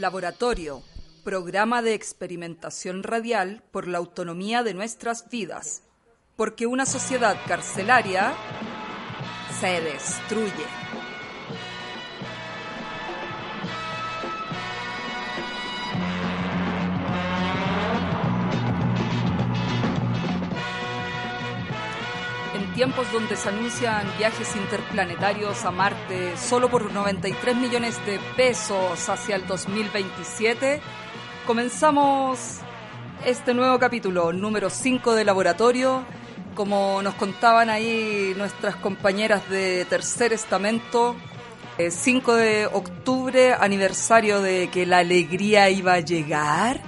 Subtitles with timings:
[0.00, 0.82] Laboratorio,
[1.24, 5.82] programa de experimentación radial por la autonomía de nuestras vidas,
[6.36, 8.32] porque una sociedad carcelaria
[9.60, 10.79] se destruye.
[22.80, 29.36] Tiempos donde se anuncian viajes interplanetarios a Marte solo por 93 millones de pesos hacia
[29.36, 30.80] el 2027,
[31.46, 32.60] comenzamos
[33.26, 36.06] este nuevo capítulo, número 5 de laboratorio.
[36.54, 41.16] Como nos contaban ahí nuestras compañeras de Tercer Estamento,
[41.86, 46.80] 5 de octubre, aniversario de que la alegría iba a llegar.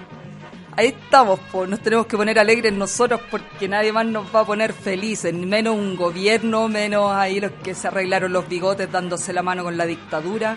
[0.75, 4.47] Ahí estamos, pues nos tenemos que poner alegres nosotros porque nadie más nos va a
[4.47, 9.43] poner felices, menos un gobierno, menos ahí los que se arreglaron los bigotes dándose la
[9.43, 10.57] mano con la dictadura,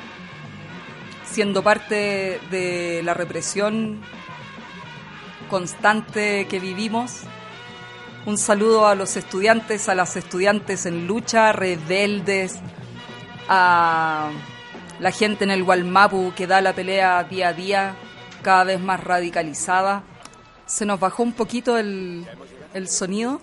[1.26, 4.00] siendo parte de la represión
[5.50, 7.24] constante que vivimos.
[8.26, 12.56] Un saludo a los estudiantes, a las estudiantes en lucha, rebeldes,
[13.50, 14.30] a
[15.02, 17.96] la gente en el Gualmapu que da la pelea día a día
[18.46, 20.04] cada vez más radicalizada.
[20.68, 22.28] Se nos bajó un poquito el,
[22.76, 23.42] el sonido.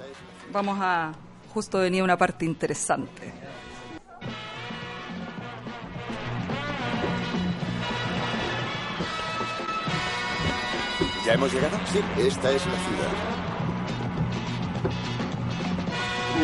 [0.52, 1.12] Vamos a...
[1.52, 3.34] Justo venía una parte interesante.
[11.26, 11.76] ¿Ya hemos llegado?
[11.92, 13.12] Sí, esta es la ciudad.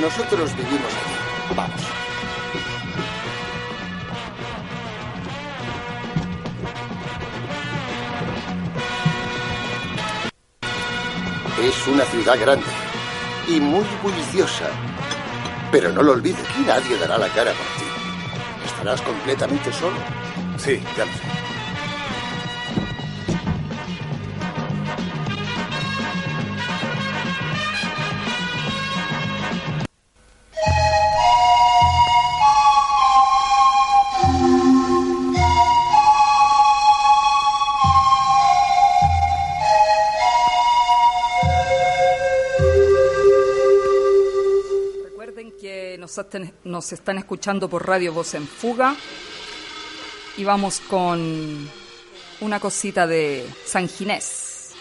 [0.01, 1.55] Nosotros vivimos aquí.
[1.55, 2.08] Vamos.
[11.63, 12.67] Es una ciudad grande
[13.49, 14.71] y muy bulliciosa.
[15.73, 17.85] Pero no lo olvides, aquí nadie dará la cara por ti.
[18.65, 19.97] Estarás completamente solo.
[20.57, 21.48] Sí, ya lo sé.
[46.65, 48.97] Nos, están escuchando por Radio Voz en Fuga
[50.37, 51.69] y vamos con
[52.41, 54.73] una cosita de San Ginés,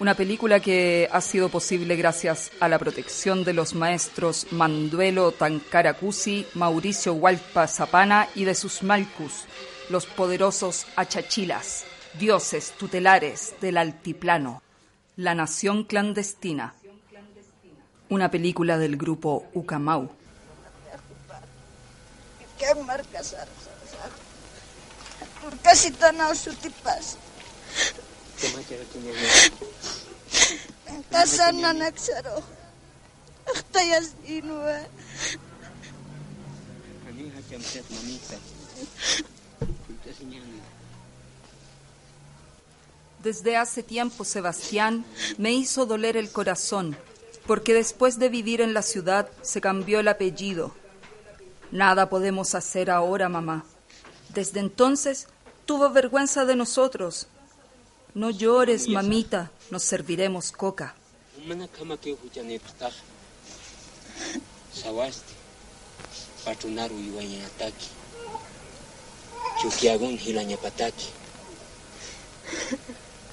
[0.00, 6.44] una película que ha sido posible gracias a la protección de los maestros Manduelo Tancaracusi,
[6.54, 9.44] Mauricio Hualpa Zapana y de sus Malcus,
[9.90, 11.84] los poderosos achachilas,
[12.18, 14.60] dioses tutelares del altiplano,
[15.16, 16.74] la nación clandestina.
[18.08, 20.21] Una película del grupo Ucamau.
[22.62, 23.48] Kamar kasar
[25.66, 27.18] Kasi tanaw sa tipas.
[31.10, 32.38] Kasan na nagsaro.
[33.74, 34.86] Tayas inuwa.
[43.22, 45.04] Desde hace tiempo, Sebastián,
[45.38, 46.96] me hizo doler el corazón,
[47.46, 50.74] porque después de vivir en la ciudad se cambió el apellido.
[51.72, 53.64] Nada podemos hacer ahora, mamá.
[54.28, 55.26] Desde entonces
[55.64, 57.28] tuvo vergüenza de nosotros.
[58.14, 60.94] No llores, mamita, nos serviremos coca.
[69.62, 70.18] Chukiagun.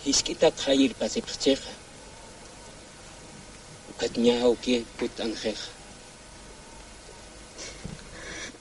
[0.05, 0.95] Hiskita khayir
[4.97, 5.78] put anjeja.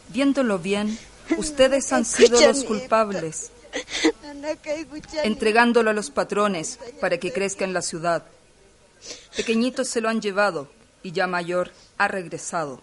[0.08, 0.98] Viéndolo bien,
[1.36, 3.50] ustedes han sido los culpables,
[5.22, 8.24] entregándolo a los patrones para que crezca en la ciudad.
[9.36, 10.68] Pequeñito se lo han llevado
[11.02, 12.80] y ya mayor ha regresado.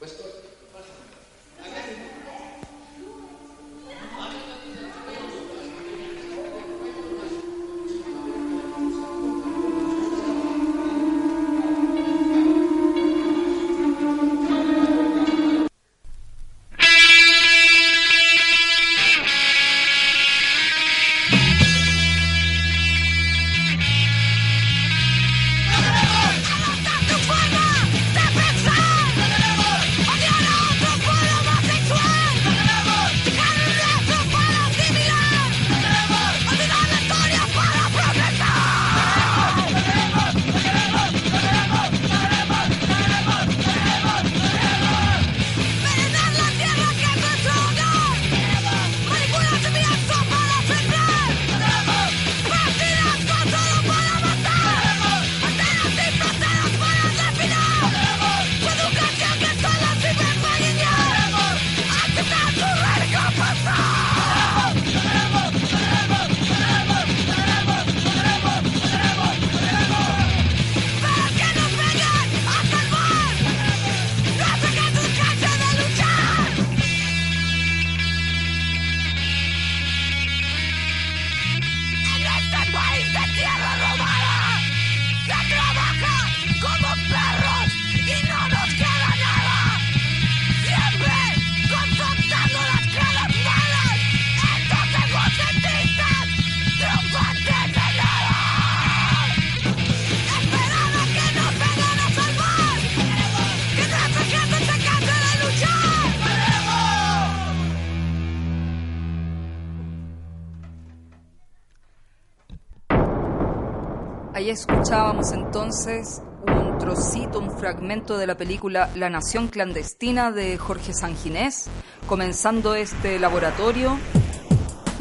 [114.85, 121.65] Escuchábamos entonces un trocito, un fragmento de la película La Nación Clandestina de Jorge Sanginés,
[122.05, 123.97] comenzando este laboratorio.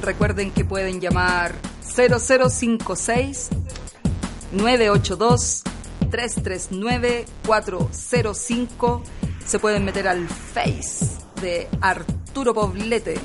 [0.01, 1.53] Recuerden que pueden llamar
[1.83, 3.51] 0056
[4.53, 5.63] 982
[6.11, 9.03] 339 405.
[9.45, 13.17] Se pueden meter al Face de Arturo Poblete.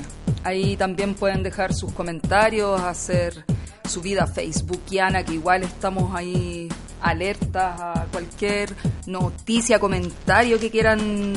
[0.44, 3.46] Ahí también pueden dejar sus comentarios, hacer
[3.90, 6.68] su vida facebookiana, que igual estamos ahí
[7.02, 8.72] alertas a cualquier
[9.06, 11.32] noticia, comentario que quieran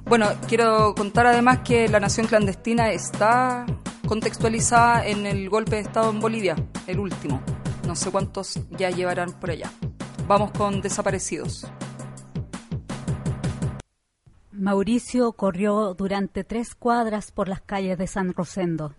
[0.06, 3.66] Bueno, quiero contar además que la nación clandestina está
[4.06, 6.56] contextualizada en el golpe de Estado en Bolivia,
[6.88, 7.42] el último.
[7.90, 9.72] No sé cuántos ya llevarán por allá.
[10.28, 11.66] Vamos con desaparecidos.
[14.52, 18.94] Mauricio corrió durante tres cuadras por las calles de San Rosendo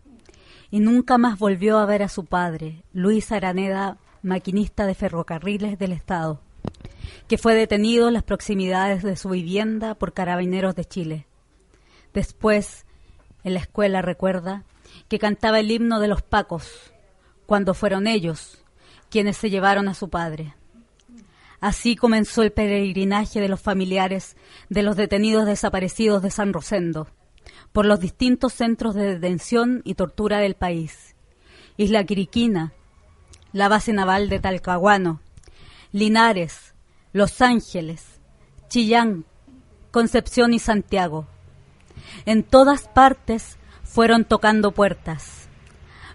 [0.73, 5.93] y nunca más volvió a ver a su padre, Luis Araneda, maquinista de ferrocarriles del
[5.93, 6.41] Estado,
[7.29, 11.27] que fue detenido en las proximidades de su vivienda por carabineros de Chile.
[12.13, 12.87] Después,
[13.45, 14.65] en la escuela recuerda
[15.07, 16.93] que cantaba el himno de los Pacos,
[17.47, 18.61] cuando fueron ellos
[19.11, 20.55] quienes se llevaron a su padre.
[21.61, 24.37] Así comenzó el peregrinaje de los familiares
[24.71, 27.09] de los detenidos desaparecidos de San Rosendo
[27.73, 31.15] por los distintos centros de detención y tortura del país.
[31.77, 32.73] Isla Quiriquina,
[33.53, 35.21] la base naval de Talcahuano,
[35.93, 36.75] Linares,
[37.13, 38.21] Los Ángeles,
[38.69, 39.25] Chillán,
[39.91, 41.27] Concepción y Santiago.
[42.27, 45.49] En todas partes fueron tocando puertas.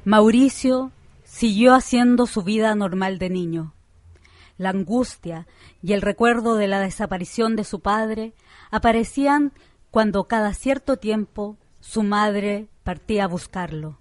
[0.04, 0.92] Mauricio
[1.36, 3.74] siguió haciendo su vida normal de niño.
[4.58, 5.48] La angustia
[5.82, 8.34] y el recuerdo de la desaparición de su padre
[8.72, 9.52] aparecían
[9.92, 14.00] cuando cada cierto tiempo su madre partía a buscarlo,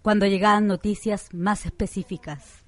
[0.00, 2.64] cuando llegaban noticias más específicas.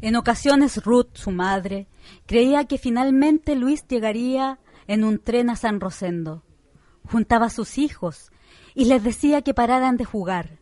[0.00, 1.88] En ocasiones Ruth, su madre,
[2.24, 6.42] creía que finalmente Luis llegaría en un tren a San Rosendo.
[7.04, 8.32] Juntaba a sus hijos
[8.74, 10.61] y les decía que pararan de jugar,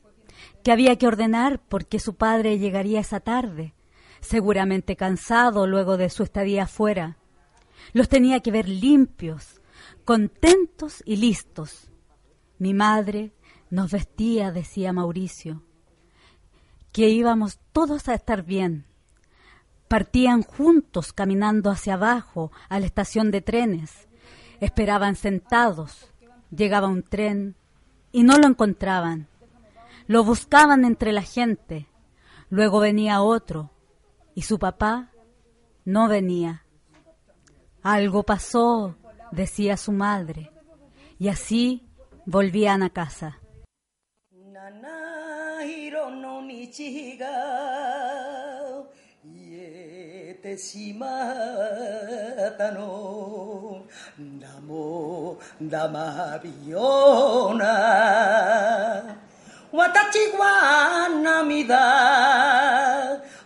[0.63, 3.75] que había que ordenar porque su padre llegaría esa tarde,
[4.21, 7.17] seguramente cansado luego de su estadía afuera.
[7.93, 9.61] Los tenía que ver limpios,
[10.05, 11.91] contentos y listos.
[12.59, 13.33] Mi madre
[13.71, 15.63] nos vestía, decía Mauricio,
[16.93, 18.85] que íbamos todos a estar bien.
[19.89, 24.09] Partían juntos caminando hacia abajo a la estación de trenes.
[24.61, 26.11] Esperaban sentados.
[26.55, 27.57] Llegaba un tren
[28.13, 29.30] y no lo encontraban.
[30.11, 31.87] Lo buscaban entre la gente.
[32.49, 33.71] Luego venía otro
[34.35, 35.13] y su papá
[35.85, 36.67] no venía.
[37.85, 38.97] Algo pasó,
[39.31, 40.51] decía su madre,
[41.17, 41.89] y así
[42.27, 43.39] volvían a casa.
[59.73, 61.79] 私は涙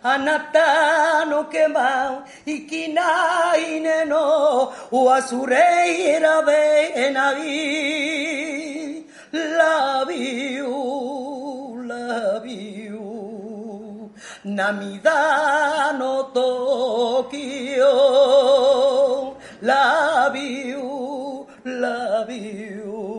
[0.03, 9.05] あなたのけばいきないねの忘れられない
[9.35, 10.65] Love you,
[11.85, 12.47] love
[12.91, 14.11] no
[14.45, 23.14] 涙の時よ la viu la viu.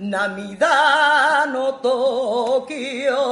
[0.00, 3.23] Namida no Tokio.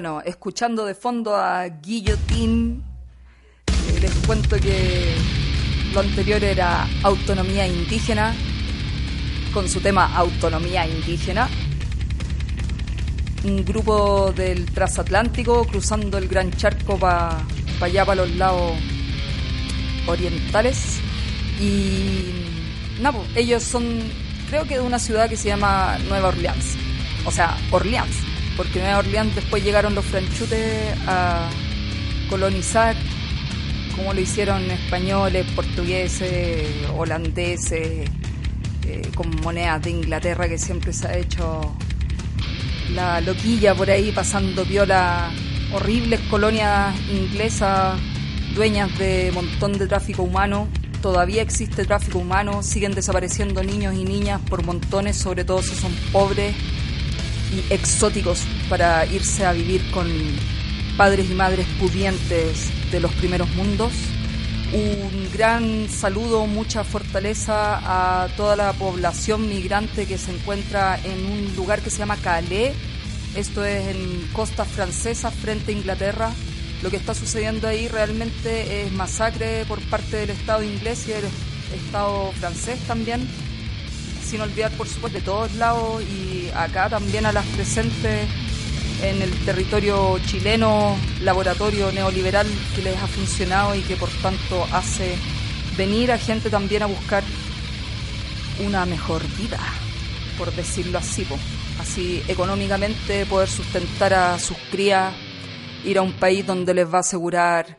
[0.00, 2.80] Bueno, escuchando de fondo a Guillotine,
[3.66, 5.14] eh, les cuento que
[5.92, 8.34] lo anterior era autonomía indígena,
[9.52, 11.50] con su tema autonomía indígena.
[13.44, 17.36] Un grupo del transatlántico cruzando el gran charco para
[17.82, 18.72] allá, para los lados
[20.06, 20.98] orientales.
[21.60, 23.84] Y nada, pues, ellos son,
[24.48, 26.74] creo que de una ciudad que se llama Nueva Orleans.
[27.26, 28.29] O sea, Orleans.
[28.60, 31.48] Porque Nueva Orleans después llegaron los franchutes a
[32.28, 32.94] colonizar,
[33.96, 38.06] como lo hicieron españoles, portugueses, holandeses,
[38.86, 41.74] eh, con monedas de Inglaterra que siempre se ha hecho
[42.92, 45.30] la loquilla por ahí pasando viola
[45.72, 47.98] horribles colonias inglesas
[48.54, 50.68] dueñas de montón de tráfico humano.
[51.00, 55.94] Todavía existe tráfico humano, siguen desapareciendo niños y niñas por montones, sobre todo si son
[56.12, 56.54] pobres
[57.52, 60.08] y exóticos para irse a vivir con
[60.96, 63.92] padres y madres pudientes de los primeros mundos.
[64.72, 67.80] Un gran saludo, mucha fortaleza
[68.24, 72.72] a toda la población migrante que se encuentra en un lugar que se llama Calais.
[73.34, 76.30] Esto es en costa francesa frente a Inglaterra.
[76.82, 81.24] Lo que está sucediendo ahí realmente es masacre por parte del Estado inglés y del
[81.74, 83.28] Estado francés también.
[84.30, 88.28] Sin olvidar, por supuesto, de todos lados y acá también a las presentes
[89.02, 92.46] en el territorio chileno, laboratorio neoliberal
[92.76, 95.16] que les ha funcionado y que por tanto hace
[95.76, 97.24] venir a gente también a buscar
[98.64, 99.58] una mejor vida,
[100.38, 101.26] por decirlo así,
[101.80, 105.12] así económicamente poder sustentar a sus crías,
[105.84, 107.78] ir a un país donde les va a asegurar,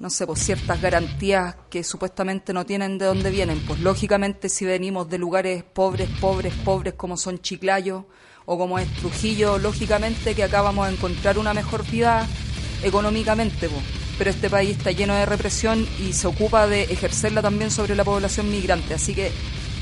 [0.00, 4.64] no sé, pues ciertas garantías que supuestamente no tienen de dónde vienen, pues lógicamente si
[4.64, 8.06] venimos de lugares pobres, pobres, pobres como son Chiclayo,
[8.46, 12.26] o como es Trujillo, lógicamente que acá vamos a encontrar una mejor vida
[12.82, 13.68] económicamente,
[14.16, 18.02] pero este país está lleno de represión y se ocupa de ejercerla también sobre la
[18.02, 19.30] población migrante, así que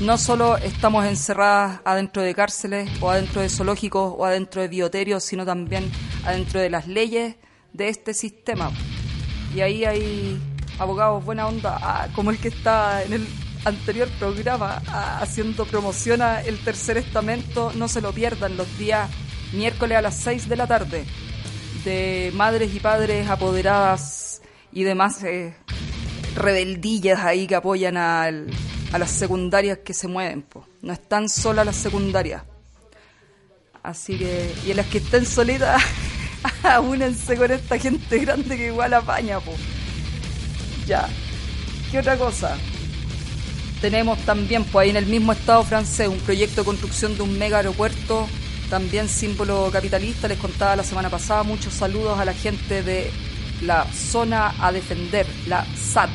[0.01, 5.23] no solo estamos encerradas adentro de cárceles o adentro de zoológicos o adentro de bioterios,
[5.23, 5.89] sino también
[6.25, 7.37] adentro de las leyes
[7.71, 8.69] de este sistema.
[9.55, 10.39] Y ahí hay
[10.77, 13.27] abogados buena onda, ah, como el que está en el
[13.65, 14.81] anterior programa
[15.19, 19.09] haciendo promoción a El Tercer Estamento, no se lo pierdan los días
[19.53, 21.05] miércoles a las 6 de la tarde,
[21.83, 24.41] de madres y padres apoderadas
[24.71, 25.55] y demás eh,
[26.35, 30.45] rebeldillas ahí que apoyan a las secundarias que se mueven.
[30.81, 32.43] No están solas las secundarias.
[33.83, 35.81] Así que, y en las que estén solitas,
[36.83, 39.53] únense con esta gente grande que igual apaña, po.
[40.85, 41.07] Ya.
[41.91, 42.57] ¿Qué otra cosa?
[43.81, 47.37] Tenemos también, pues ahí en el mismo Estado francés, un proyecto de construcción de un
[47.37, 48.27] mega aeropuerto,
[48.69, 50.27] también símbolo capitalista.
[50.27, 53.09] Les contaba la semana pasada, muchos saludos a la gente de
[53.61, 56.09] la zona a defender, la SAT.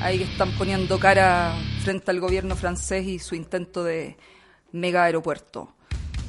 [0.00, 4.16] Ahí que están poniendo cara frente al gobierno francés y su intento de
[4.72, 5.74] mega aeropuerto.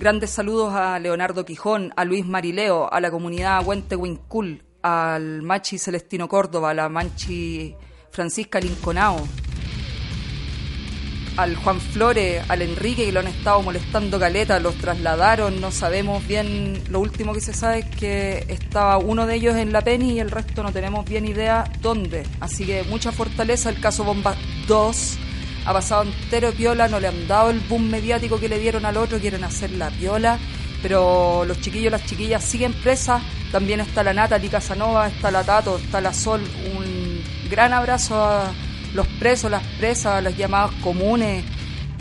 [0.01, 5.77] Grandes saludos a Leonardo Quijón, a Luis Marileo, a la comunidad Huente Huincul, al Machi
[5.77, 7.75] Celestino Córdoba, a la Manchi
[8.09, 9.27] Francisca Linconao,
[11.37, 16.27] al Juan Flores, al Enrique, que lo han estado molestando caleta, los trasladaron, no sabemos
[16.27, 20.13] bien, lo último que se sabe es que estaba uno de ellos en la Penny
[20.13, 22.23] y el resto no tenemos bien idea dónde.
[22.39, 24.35] Así que mucha fortaleza, el caso Bomba
[24.65, 25.19] 2
[25.65, 28.97] ha pasado entero piola, no le han dado el boom mediático que le dieron al
[28.97, 30.39] otro, quieren hacer la piola,
[30.81, 33.21] pero los chiquillos, las chiquillas siguen presas,
[33.51, 36.41] también está la Natalie Casanova, está la Tato, está la Sol,
[36.75, 38.51] un gran abrazo a
[38.93, 41.43] los presos, las presas, a los llamados comunes,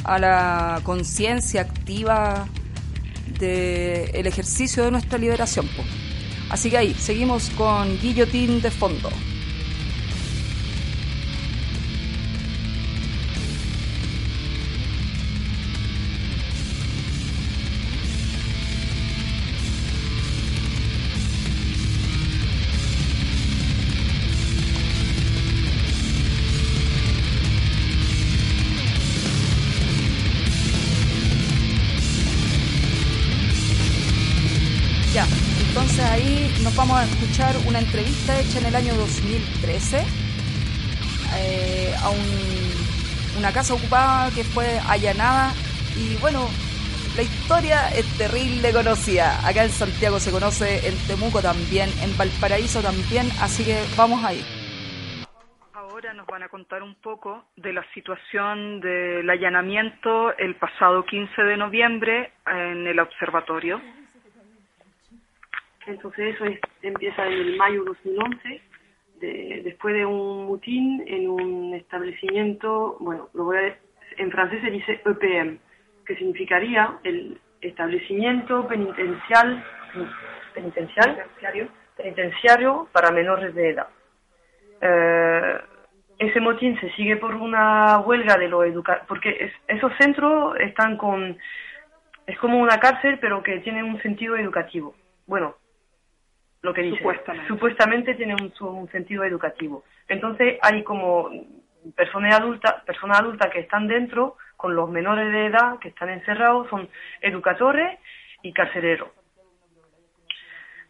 [0.05, 2.47] a la conciencia activa
[3.39, 5.69] del ejercicio de nuestra liberación.
[6.49, 9.11] Así que ahí, seguimos con Guillotín de fondo.
[38.21, 40.05] Entrevista hecha en el año 2013
[41.37, 42.11] eh, a
[43.39, 45.53] una casa ocupada que fue allanada
[45.97, 46.49] y bueno,
[47.17, 49.47] la historia es terrible conocida.
[49.47, 54.41] Acá en Santiago se conoce, en Temuco también, en Valparaíso también, así que vamos ahí.
[55.73, 61.43] Ahora nos van a contar un poco de la situación del allanamiento el pasado 15
[61.43, 63.81] de noviembre en el observatorio
[65.91, 68.61] Entonces eso es- empieza en el mayo 2011,
[69.17, 73.77] de- después de un mutín en un establecimiento, bueno, lo voy a,
[74.17, 75.59] en francés se dice EPM,
[76.07, 79.63] que significaría el establecimiento penitencial,
[80.55, 81.23] penitencial,
[81.97, 83.89] penitenciario para menores de edad.
[84.81, 85.59] Eh,
[86.19, 90.97] ese motín se sigue por una huelga de los educadores, porque es- esos centros están
[90.97, 91.37] con,
[92.27, 94.95] es como una cárcel, pero que tiene un sentido educativo.
[95.27, 95.57] Bueno,
[96.63, 96.99] lo que dice.
[96.99, 97.49] Supuestamente.
[97.49, 99.85] Supuestamente tiene un, un sentido educativo.
[100.09, 101.31] Entonces hay como
[101.97, 106.69] personas adultas, personas adultas que están dentro con los menores de edad que están encerrados,
[106.69, 106.89] son
[107.23, 107.99] educadores
[108.43, 109.09] y carceleros.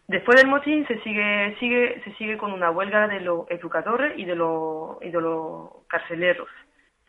[0.07, 4.25] Después del motín se sigue, sigue, se sigue con una huelga de los educadores y
[4.25, 6.49] de los, y de los carceleros.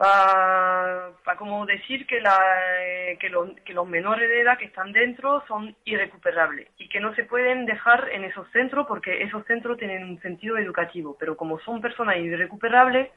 [0.02, 2.36] Para como decir que, la,
[2.80, 7.22] eh, que, los, menores de edad que están dentro son irrecuperables y que no se
[7.22, 11.80] pueden dejar en esos centros porque esos centros tienen un sentido educativo, pero como son
[11.80, 13.10] personas irrecuperables,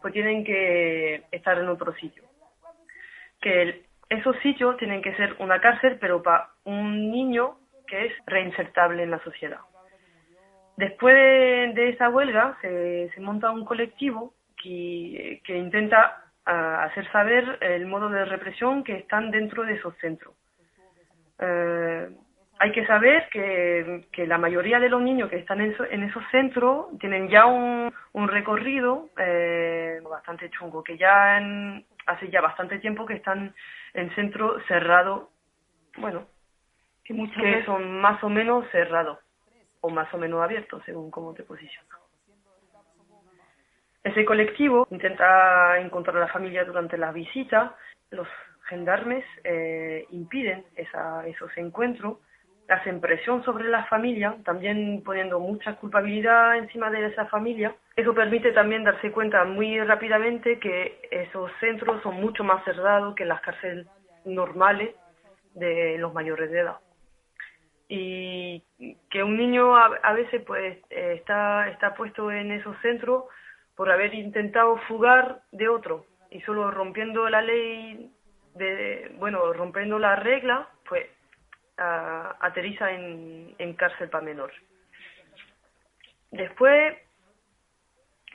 [0.00, 2.22] pues tienen que estar en otro sitio.
[3.42, 8.12] Que el- esos sitios tienen que ser una cárcel, pero para un niño que es
[8.24, 9.60] reinsertable en la sociedad.
[10.78, 17.58] Después de, de esa huelga se, se monta un colectivo que intenta ah, hacer saber
[17.60, 20.34] el modo de represión que están dentro de esos centros.
[21.38, 22.08] Eh,
[22.58, 26.02] hay que saber que, que la mayoría de los niños que están en, eso- en
[26.02, 32.40] esos centros tienen ya un, un recorrido eh, bastante chungo, que ya en- hace ya
[32.42, 33.54] bastante tiempo que están
[33.94, 35.28] en centros cerrados,
[35.96, 36.26] bueno,
[37.04, 39.18] Que muchas que veces son más o menos cerrados
[39.80, 41.99] o más o menos abiertos según cómo te posicionas.
[44.02, 47.76] Ese colectivo intenta encontrar a la familia durante la visita.
[48.10, 48.26] Los
[48.68, 52.18] gendarmes eh, impiden esa- esos encuentros,
[52.68, 57.74] hacen presión sobre la familia, también poniendo mucha culpabilidad encima de esa familia.
[57.96, 63.24] Eso permite también darse cuenta muy rápidamente que esos centros son mucho más cerrados que
[63.24, 63.86] las cárceles
[64.24, 64.94] normales
[65.54, 66.76] de los mayores de edad
[67.88, 68.62] y
[69.10, 73.24] que un niño a, a veces pues eh, está está puesto en esos centros
[73.76, 76.06] por haber intentado fugar de otro.
[76.30, 78.10] Y solo rompiendo la ley
[78.54, 81.06] de bueno rompiendo la regla pues
[81.76, 84.52] a- aterriza en, en cárcel para menor.
[86.30, 86.96] Después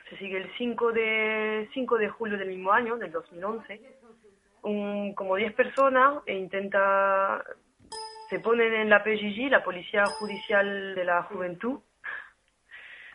[0.09, 3.81] se sigue el 5 de 5 de julio del mismo año del 2011
[4.63, 7.43] un, como 10 personas e intenta
[8.29, 11.79] se ponen en la PJJ, la Policía Judicial de la Juventud,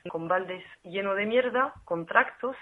[0.08, 2.56] con baldes llenos de mierda, con tractos,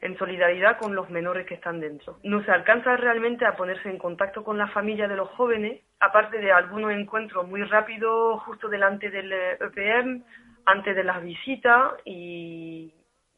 [0.00, 2.18] en solidaridad con los menores que están dentro.
[2.22, 6.38] No se alcanza realmente a ponerse en contacto con la familia de los jóvenes, aparte
[6.38, 10.22] de algunos encuentros muy rápidos justo delante del eh, EPM,
[10.66, 12.92] antes de las visitas y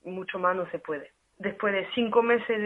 [0.05, 1.13] mucho más no se puede.
[1.39, 2.59] Después de cinco meses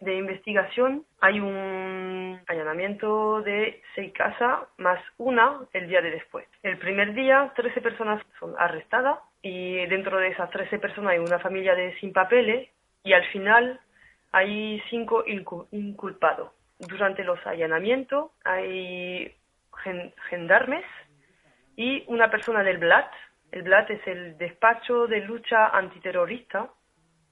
[0.00, 6.44] de investigación, hay un allanamiento de seis casas más una el día de después.
[6.64, 11.38] El primer día, 13 personas son arrestadas y dentro de esas 13 personas hay una
[11.38, 12.68] familia de sin papeles
[13.02, 13.80] y al final
[14.32, 16.52] hay cinco incu- inculpados.
[16.78, 19.34] Durante los allanamientos hay
[19.82, 20.84] gen- gendarmes
[21.76, 23.10] y una persona del BLAT.
[23.52, 26.68] El BLAT es el despacho de lucha antiterrorista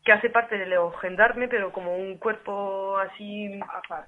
[0.08, 3.60] que hace parte de los gendarmes, pero como un cuerpo así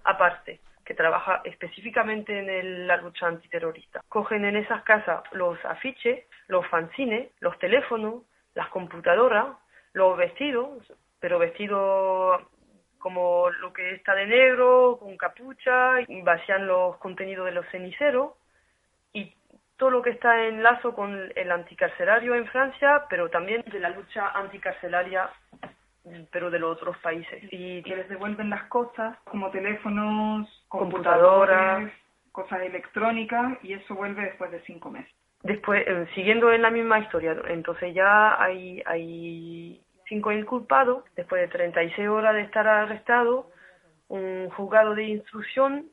[0.04, 4.00] aparte, que trabaja específicamente en el- la lucha antiterrorista.
[4.08, 8.22] Cogen en esas casas los afiches, los fanzines, los teléfonos,
[8.54, 9.48] las computadoras,
[9.92, 12.40] los vestidos, pero vestidos
[12.98, 18.32] como lo que está de negro, con capucha, y vacían los contenidos de los ceniceros
[19.12, 19.34] y
[19.76, 23.90] todo lo que está en lazo con el anticarcelario en Francia, pero también de la
[23.90, 25.28] lucha anticarcelaria
[26.30, 27.44] pero de los otros países.
[27.50, 31.90] Y que les devuelven las cosas como teléfonos, Computadoras.
[32.32, 35.12] cosas electrónicas y eso vuelve después de cinco meses.
[35.42, 41.48] después, eh, siguiendo en la misma historia, entonces ya hay, hay cinco inculpados, después de
[41.48, 43.50] 36 horas de estar arrestado,
[44.08, 45.86] un juzgado de instrucción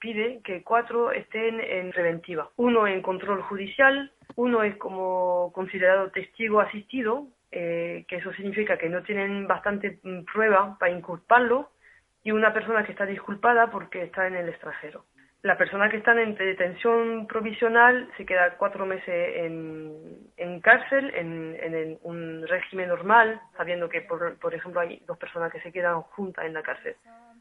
[0.00, 2.50] pide que cuatro estén en preventiva.
[2.56, 8.88] Uno en control judicial, uno es como considerado testigo asistido, eh, que eso significa que
[8.88, 11.70] no tienen bastante mm, prueba para inculparlo,
[12.24, 15.04] y una persona que está disculpada porque está en el extranjero.
[15.42, 22.46] La persona que está en detención provisional se queda cuatro meses en, cárcel, en, un
[22.46, 26.52] régimen normal, sabiendo que, por, por ejemplo, hay dos personas que se quedan juntas en
[26.54, 26.94] la cárcel.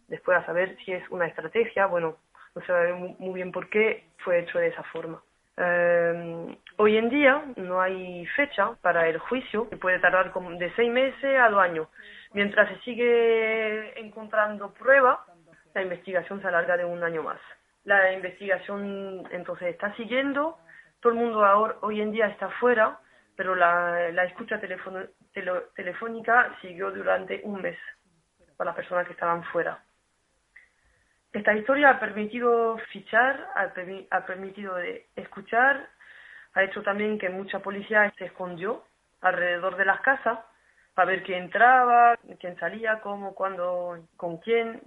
[0.08, 2.17] Después, a saber si es una estrategia, bueno,
[2.56, 5.21] no se sabe mu- muy bien por qué fue hecho de esa forma.
[5.58, 10.92] Eh, hoy en día no hay fecha para el juicio, que puede tardar de seis
[10.92, 11.88] meses a dos años.
[12.34, 15.20] Mientras se sigue encontrando pruebas,
[15.74, 17.40] la investigación se alarga de un año más.
[17.84, 20.58] La investigación entonces está siguiendo,
[21.00, 23.00] todo el mundo ahora, hoy en día está fuera,
[23.36, 27.78] pero la, la escucha telefónica siguió durante un mes
[28.56, 29.84] para las personas que estaban fuera.
[31.34, 35.88] Esta historia ha permitido fichar, ha, permi- ha permitido de escuchar,
[36.54, 38.84] ha hecho también que mucha policía se escondió
[39.22, 40.39] alrededor de las casas
[40.94, 44.82] para ver quién entraba, quién salía, cómo, cuándo, con quién.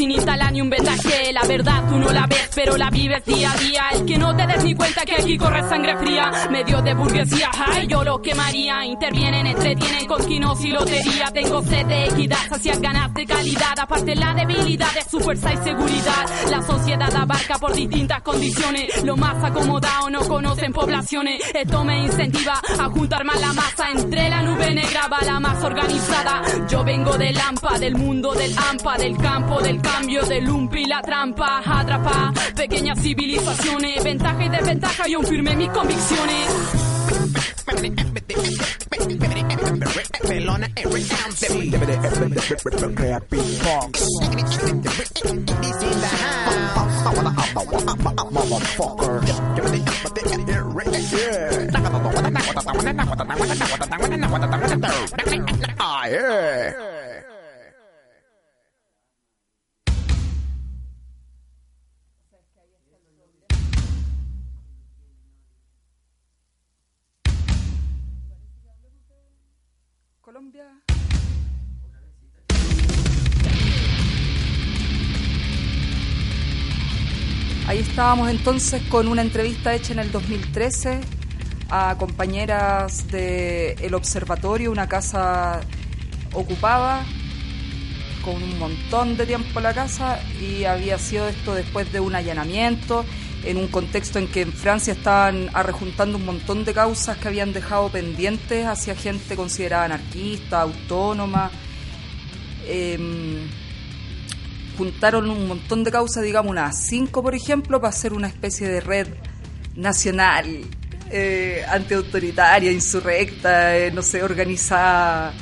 [0.00, 1.30] Sin instalar ni un vendaje.
[1.34, 3.82] La verdad tú no la ves, pero la vives día a día.
[3.94, 6.30] El que no te des ni cuenta que aquí corre sangre fría.
[6.50, 8.84] Medio de burguesía, ay, yo lo quemaría.
[8.84, 11.30] Intervienen, entretienen con quinos y lotería.
[11.32, 13.78] Tengo sed de equidad, hacia ganas de calidad.
[13.78, 16.50] Aparte la debilidad de su fuerza y seguridad.
[16.50, 19.04] La sociedad abarca por distintas condiciones.
[19.04, 21.40] Lo más acomodado no conocen poblaciones.
[21.54, 23.90] Esto me incentiva a juntar más la masa.
[23.90, 26.42] Entre la nube negra va la más organizada.
[26.68, 31.00] Yo vengo del AMPA, del mundo del AMPA, del campo del cambio, del lumpi, la
[31.00, 36.46] trampa, atrapa pequeñas civilizaciones, ventaja y desventaja, yo firme mis convicciones.
[77.66, 81.00] Ahí estábamos entonces con una entrevista hecha en el 2013
[81.70, 85.60] a compañeras de El Observatorio, una casa
[86.32, 87.04] ocupada
[88.24, 93.04] con un montón de tiempo la casa y había sido esto después de un allanamiento
[93.44, 97.52] en un contexto en que en Francia estaban arrejuntando un montón de causas que habían
[97.52, 101.50] dejado pendientes hacia gente considerada anarquista, autónoma.
[102.66, 103.48] Em,
[104.76, 108.80] juntaron un montón de causas, digamos unas cinco por ejemplo, para hacer una especie de
[108.80, 109.08] red
[109.76, 110.62] nacional
[111.10, 115.32] eh, antiautoritaria, insurrecta, eh, no sé, organizada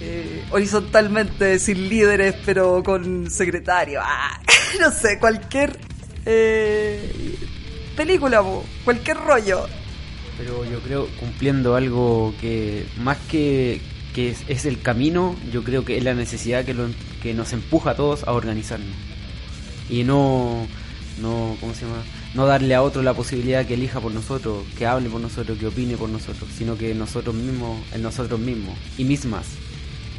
[0.00, 4.00] eh, horizontalmente, sin líderes, pero con secretario.
[4.02, 4.40] Ah,
[4.80, 5.87] no sé, cualquier
[6.26, 7.36] eh,
[7.96, 9.66] película, po, cualquier rollo.
[10.36, 13.80] Pero yo creo, cumpliendo algo que más que,
[14.14, 16.88] que es, es el camino, yo creo que es la necesidad que, lo-
[17.22, 18.94] que nos empuja a todos a organizarnos.
[19.90, 20.66] Y no,
[21.20, 22.04] no, ¿cómo se llama?
[22.34, 25.66] No darle a otro la posibilidad que elija por nosotros, que hable por nosotros, que
[25.66, 29.46] opine por nosotros, sino que nosotros mismos, en nosotros mismos, y mismas,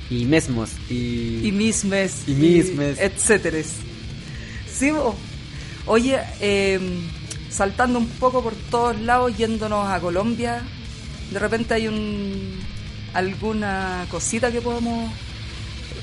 [0.10, 1.48] y mesmos, y...
[1.48, 2.24] Y mismes.
[2.28, 3.00] Y mismes.
[3.00, 3.60] etcétera.
[4.70, 5.16] Sí, bo.
[5.92, 6.80] Oye, eh,
[7.50, 10.62] saltando un poco por todos lados, yéndonos a Colombia,
[11.32, 12.60] de repente hay un
[13.16, 15.12] alguna cosita que podemos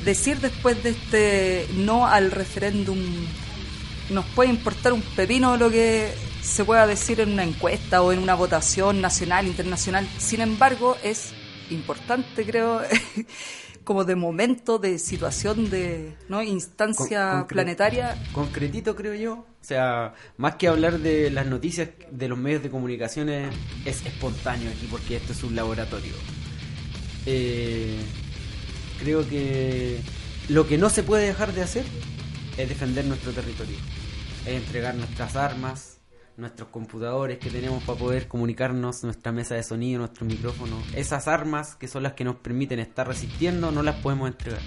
[0.05, 2.99] decir después de este no al referéndum.
[4.11, 8.19] Nos puede importar un pepino lo que se pueda decir en una encuesta o en
[8.19, 10.09] una votación nacional, internacional.
[10.19, 11.31] Sin embargo, es
[11.71, 12.83] importante, creo,
[13.85, 18.23] como de momento, de situación, de no instancia Con- concre- planetaria.
[18.33, 19.33] Concretito, creo yo.
[19.35, 23.53] O sea, más que hablar de las noticias de los medios de comunicaciones,
[23.85, 26.13] es espontáneo aquí porque esto es un laboratorio.
[27.27, 27.97] Eh,
[29.01, 29.99] creo que
[30.49, 31.85] lo que no se puede dejar de hacer
[32.57, 33.77] es defender nuestro territorio.
[34.47, 35.96] Es entregar nuestras armas,
[36.37, 40.77] nuestros computadores que tenemos para poder comunicarnos, nuestra mesa de sonido, nuestro micrófono.
[40.95, 44.61] Esas armas que son las que nos permiten estar resistiendo, no las podemos entregar.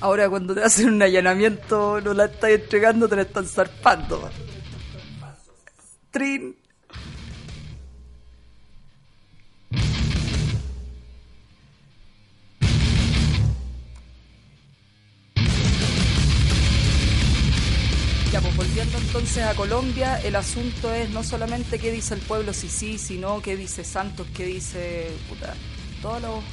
[0.00, 4.30] Ahora cuando te hacen un allanamiento no la estás entregando, te la están zarpando.
[6.10, 6.65] Trin.
[18.56, 22.96] Volviendo entonces a Colombia, el asunto es no solamente qué dice el pueblo sí sí,
[22.96, 25.54] sino qué dice Santos, qué dice puta,
[26.00, 26.44] todos los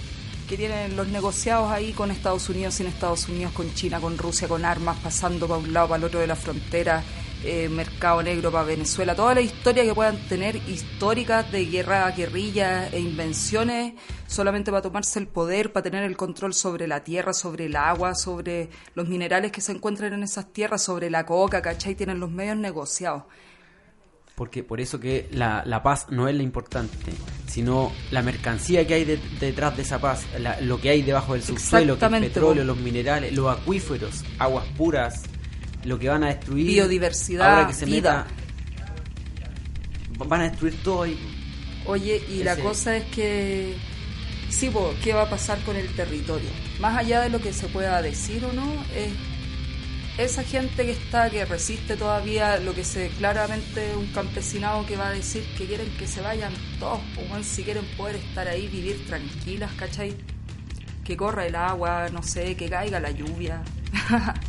[0.49, 4.49] que tienen los negociados ahí con Estados Unidos, sin Estados Unidos, con China, con Rusia,
[4.49, 7.01] con armas, pasando para un lado, para el otro de la frontera,
[7.43, 12.87] eh, mercado negro para Venezuela, toda la historia que puedan tener históricas de guerra, guerrilla
[12.89, 13.93] e invenciones,
[14.27, 18.15] solamente para tomarse el poder, para tener el control sobre la tierra, sobre el agua,
[18.15, 21.95] sobre los minerales que se encuentran en esas tierras, sobre la coca, ¿cachai?
[21.95, 23.23] Tienen los medios negociados.
[24.35, 27.11] Porque por eso que la, la paz no es lo importante,
[27.47, 31.33] sino la mercancía que hay de- detrás de esa paz, la- lo que hay debajo
[31.33, 35.21] del subsuelo, que es petróleo, los minerales, los acuíferos, aguas puras,
[35.85, 36.67] lo que van a destruir.
[36.67, 38.25] Biodiversidad, ahora que se vida.
[40.09, 41.17] meta- van a destruir todo ahí.
[41.85, 43.73] Oye, y la cosa es que,
[44.49, 46.49] sí, po, ¿qué va a pasar con el territorio?
[46.79, 48.63] Más allá de lo que se pueda decir o no,
[48.95, 49.11] es
[50.17, 55.07] esa gente que está, que resiste todavía lo que se claramente un campesinado que va
[55.09, 59.05] a decir que quieren que se vayan todos, weón, si quieren poder estar ahí, vivir
[59.07, 60.13] tranquilas, ¿cachai?
[61.03, 63.61] Que corra el agua, no sé, que caiga la lluvia.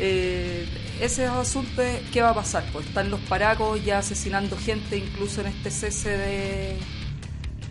[0.00, 0.66] Eh,
[1.00, 2.64] ese asunto es qué va a pasar.
[2.72, 6.76] Pues están los paracos ya asesinando gente, incluso en este cese de,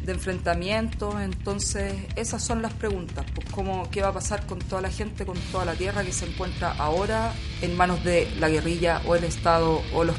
[0.04, 1.16] de enfrentamientos.
[1.22, 3.26] Entonces, esas son las preguntas.
[3.34, 6.12] Pues cómo, qué va a pasar con toda la gente, con toda la tierra que
[6.12, 10.16] se encuentra ahora en manos de la guerrilla o el Estado o los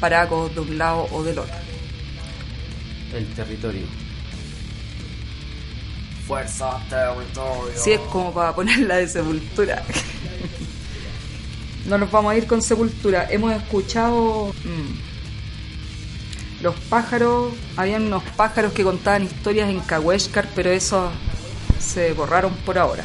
[0.00, 1.54] paracos de un lado o del otro.
[3.14, 3.86] El territorio.
[6.26, 7.72] Fuerza territorio.
[7.76, 9.82] Si es como para ponerla de sepultura.
[11.88, 13.26] no nos vamos a ir con sepultura.
[13.30, 17.52] Hemos escuchado mm, los pájaros.
[17.76, 21.10] Habían unos pájaros que contaban historias en Cahuéscar, pero eso
[21.78, 23.04] se borraron por ahora.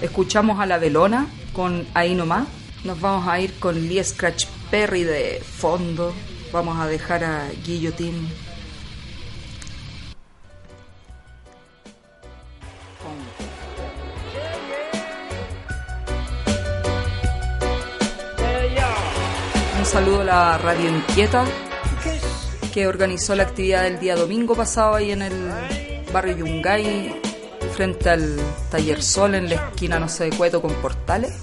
[0.00, 2.46] Escuchamos a la Velona con Ahí nomás.
[2.84, 6.12] Nos vamos a ir con Lee Scratch Perry de fondo.
[6.52, 8.28] Vamos a dejar a Guillotine
[13.04, 13.51] Un
[19.92, 21.44] saludo a la Radio Inquieta
[22.72, 25.52] que organizó la actividad del día domingo pasado ahí en el
[26.10, 27.20] barrio Yungay
[27.76, 31.34] frente al Taller Sol en la esquina, no sé, de Cueto con Portales.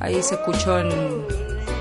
[0.00, 0.90] Ahí se escuchó en,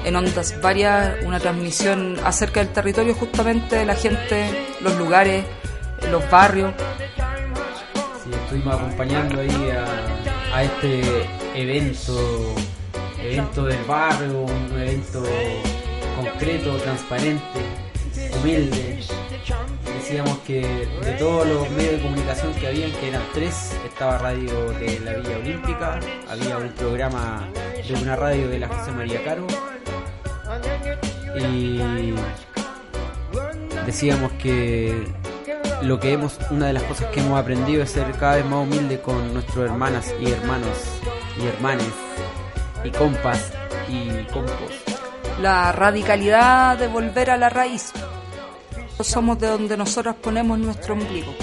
[0.06, 5.44] en ondas varias una transmisión acerca del territorio justamente de la gente, los lugares,
[6.12, 6.72] los barrios.
[8.44, 9.72] Estuvimos acompañando ahí
[10.54, 12.56] a este evento,
[13.26, 15.24] evento del barrio, un evento
[16.16, 17.60] concreto, transparente,
[18.40, 19.00] humilde.
[19.98, 24.72] Decíamos que de todos los medios de comunicación que habían, que eran tres, estaba Radio
[24.74, 27.50] de la Villa Olímpica, había un programa
[27.88, 29.48] de una radio de la José María Caro
[31.50, 32.14] y
[33.86, 35.08] decíamos que
[35.82, 38.64] lo que hemos, una de las cosas que hemos aprendido es ser cada vez más
[38.64, 40.78] humilde con nuestros hermanas y hermanos
[41.42, 41.92] y hermanes
[42.86, 43.52] y compas
[43.90, 44.72] y compos.
[45.42, 47.92] La radicalidad de volver a la raíz.
[49.02, 51.34] Somos de donde nosotros ponemos nuestro ombligo.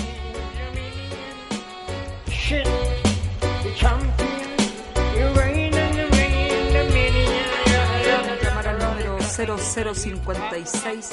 [8.45, 11.11] Llamar al número 0056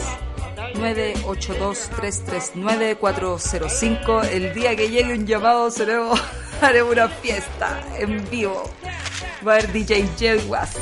[0.75, 6.21] 982 339 405 El día que llegue un llamado seremos,
[6.61, 8.63] haremos una fiesta en vivo.
[9.41, 10.75] Haber DJ Jerry Was.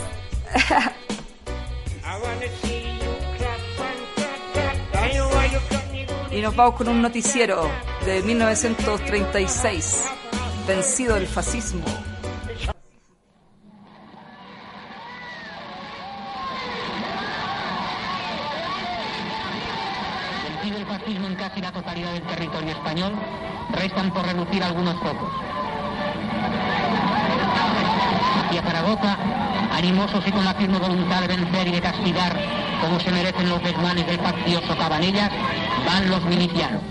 [6.31, 7.69] Y nos vamos con un noticiero
[8.05, 10.05] de 1936,
[10.67, 11.85] vencido el fascismo.
[20.43, 23.13] Vencido el fascismo en casi la totalidad del territorio español,
[23.73, 25.31] restan por reducir algunos pocos.
[28.47, 29.17] Hacia Zaragoza,
[29.75, 32.33] animosos y con la firme voluntad de vencer y de castigar
[32.81, 35.29] como se merecen los desmanes del faccioso Cabanellas,
[35.85, 36.81] van los milicianos.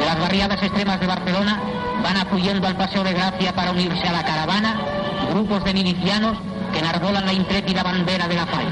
[0.00, 1.60] De las barriadas extremas de Barcelona
[2.02, 4.74] van afluyendo al Paseo de Gracia para unirse a la caravana
[5.30, 6.36] grupos de milicianos
[6.72, 8.64] que enarbolan la intrépida bandera de la paz.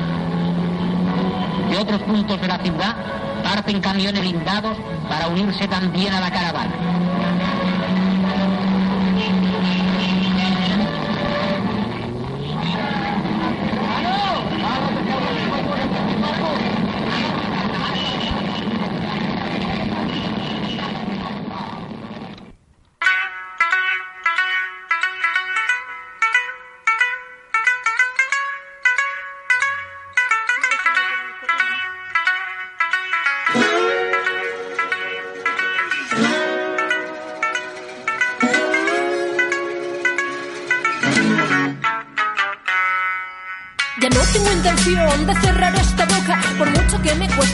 [1.71, 2.97] De otros puntos de la ciudad
[3.45, 4.77] parten camiones blindados
[5.09, 6.73] para unirse también a la caravana.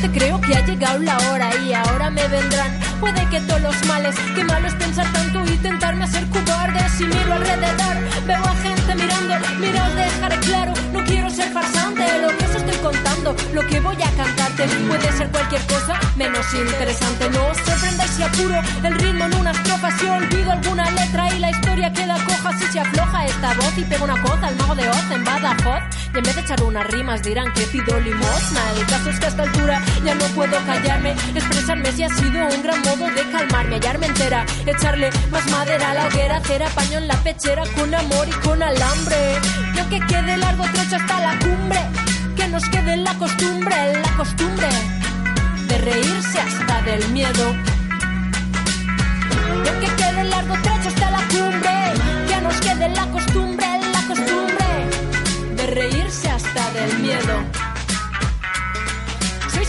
[0.05, 2.79] Cueste creo que ha llegado la hora y ahora me vendrán.
[3.01, 6.81] Puede que todos los males, que malo es pensar tanto y tentarme a ser cobarde
[6.97, 7.97] si miro alrededor.
[8.27, 12.55] Veo a gente mirando, mira os dejaré claro, no quiero ser farsante, lo que os
[12.55, 17.31] estoy contando, lo que voy a cantarte puede ser cualquier cosa menos interesante.
[17.31, 21.39] No os sorprendáis si apuro el ritmo en una estrofa, si olvido alguna letra y
[21.39, 24.75] la historia queda coja si se afloja esta voz y pego una coza al mago
[24.75, 25.84] de Oz en Badajoz.
[26.17, 28.61] En vez de echar unas rimas dirán que pido limosna.
[28.77, 32.47] El caso es que a esta altura ya no puedo callarme, expresarme si ha sido
[32.47, 36.99] un gran modo de calmarme, hallarme entera, echarle más madera a la hoguera, hacer apaño
[36.99, 39.41] en la pechera con amor y con alambre.
[39.75, 41.81] Y aunque quede largo trecho hasta la cumbre,
[42.37, 44.69] que nos quede la costumbre, la costumbre
[45.67, 47.55] de reírse hasta del miedo.
[49.65, 51.75] Y aunque quede largo trecho hasta la cumbre,
[52.29, 53.67] que nos quede la costumbre,
[56.75, 57.64] del miedo.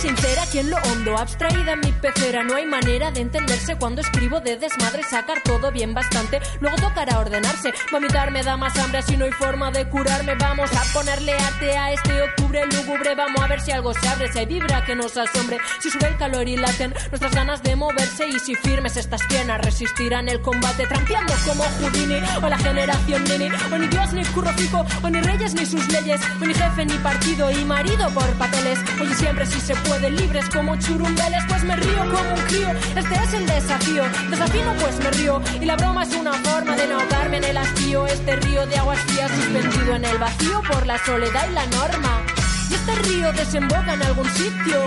[0.06, 2.44] Sincera, quien lo hondo, abstraída mi pecera.
[2.44, 6.40] No hay manera de entenderse cuando escribo de desmadre, sacar todo bien bastante.
[6.60, 7.74] Luego tocará ordenarse.
[7.92, 10.36] Vomitar me da más hambre, si no hay forma de curarme.
[10.36, 13.16] Vamos a ponerle arte a este octubre lúgubre.
[13.16, 15.58] Vamos a ver si algo se abre, si hay vibra que nos asombre.
[15.80, 18.28] Si sube el calor y laten nuestras ganas de moverse.
[18.28, 23.50] Y si firmes estas piernas resistirán el combate, trampeando como Houdini o la generación Nini.
[23.74, 26.86] O ni Dios ni curro fijo, o ni reyes ni sus leyes, o ni jefe
[26.86, 28.78] ni partido y marido por papeles.
[29.02, 32.70] Oye, siempre si se puede, libres como churumbeles, pues me río como un crío.
[32.96, 35.42] Este es el desafío, desafío pues me río.
[35.62, 38.06] Y la broma es una forma de ahogarme en el hastío.
[38.08, 42.22] Este río de aguas frías suspendido en el vacío por la soledad y la norma.
[42.70, 44.82] Y este río desemboca en algún sitio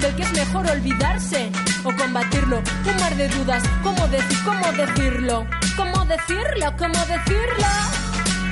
[0.00, 1.50] del que es mejor olvidarse
[1.84, 2.58] o combatirlo.
[2.58, 5.46] Un mar de dudas, ¿cómo decir, cómo decirlo?
[5.76, 6.74] ¿Cómo decirlo?
[6.78, 7.68] ¿Cómo decirlo?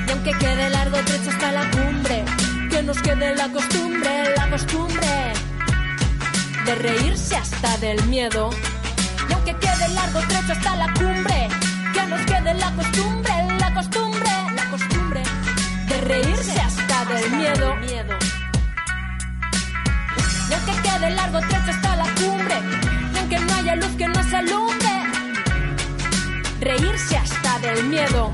[0.07, 2.25] Y aunque quede largo trecho hasta la cumbre,
[2.69, 5.33] que nos quede la costumbre, la costumbre
[6.65, 8.49] de reírse hasta del miedo.
[9.29, 11.47] Y aunque quede largo trecho hasta la cumbre,
[11.93, 15.23] que nos quede la costumbre, la costumbre, la costumbre
[15.87, 17.75] de reírse hasta del miedo.
[20.49, 22.55] Y aunque quede largo trecho hasta la cumbre,
[23.13, 24.91] y aunque no haya luz que nos alumbre,
[26.59, 28.31] reírse hasta del miedo.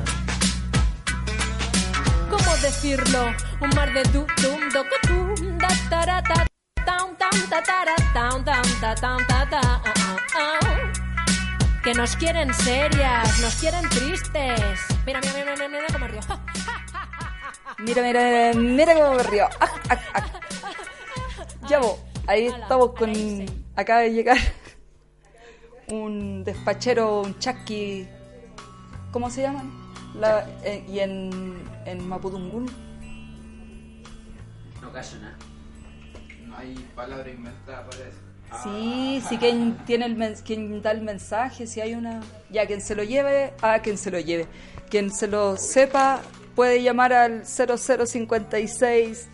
[2.29, 3.33] ¿Cómo decirlo?
[3.61, 4.83] Un mar de du dum do
[5.89, 6.46] da
[11.83, 14.79] Que nos quieren serias, nos quieren tristes.
[15.05, 16.21] Mira, mira, mira, mira, mira cómo río.
[17.79, 19.47] Mira, mira, mira cómo me río.
[21.69, 23.11] Ya vos, ahí estamos con.
[23.75, 24.37] Acaba de llegar
[25.89, 28.07] un despachero, un chasqui.
[29.11, 29.71] ¿Cómo se llaman?
[30.15, 32.65] La, eh, y en, en Mapudungún.
[34.81, 35.36] No callo nada.
[36.57, 38.17] Hay palabra inventada para eso.
[38.63, 42.21] Sí, sí, quien tiene el quien da el mensaje, si hay una.
[42.49, 44.47] Ya, quien se lo lleve, a quien se lo lleve.
[44.89, 46.21] Quien se lo sepa
[46.55, 49.27] puede llamar al 0056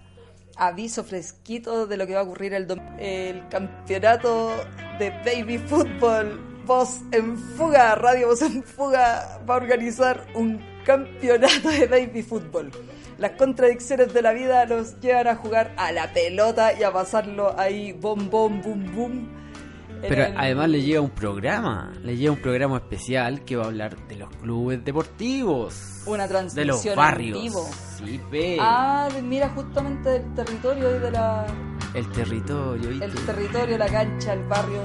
[0.56, 2.66] aviso fresquito de lo que va a ocurrir el,
[2.98, 4.56] el campeonato
[4.98, 6.57] de baby fútbol.
[6.68, 12.70] Voz en fuga, Radio Voz en fuga va a organizar un campeonato de baby fútbol.
[13.16, 17.58] Las contradicciones de la vida nos llevan a jugar a la pelota y a pasarlo
[17.58, 19.12] ahí, bom, bom, bum, bum.
[19.12, 23.64] en Pero el- además le llega un programa, le llega un programa especial que va
[23.64, 27.42] a hablar de los clubes deportivos, Una de transmisión los en barrios.
[27.42, 27.68] vivo.
[27.96, 28.58] Sí, ve.
[28.60, 31.46] Ah, de- mira justamente el territorio y de la
[31.94, 33.04] El territorio, ¿viste?
[33.06, 34.82] el territorio, la cancha, el barrio,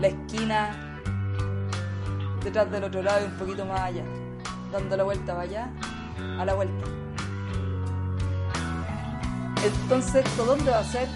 [0.00, 0.93] la esquina,
[2.44, 4.04] detrás del otro lado y un poquito más allá,
[4.70, 5.70] dando la vuelta para allá,
[6.38, 6.84] a la vuelta.
[9.64, 11.08] Entonces, ¿esto dónde va a ser?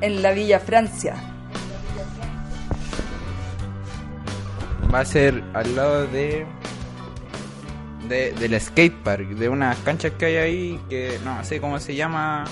[0.00, 1.16] En la Villa Francia.
[4.92, 6.46] Va a ser al lado de,
[8.08, 12.44] de del skatepark, de unas canchas que hay ahí, que no sé cómo se llama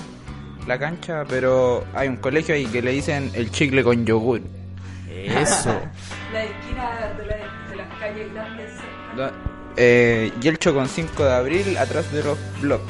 [0.67, 4.41] la cancha, pero hay un colegio ahí que le dicen el chicle con yogur.
[5.09, 5.79] Eso.
[6.33, 8.71] La esquina de, la- de las calles grandes.
[9.77, 12.85] Eh, Yelcho con 5 de abril atrás de los blogs.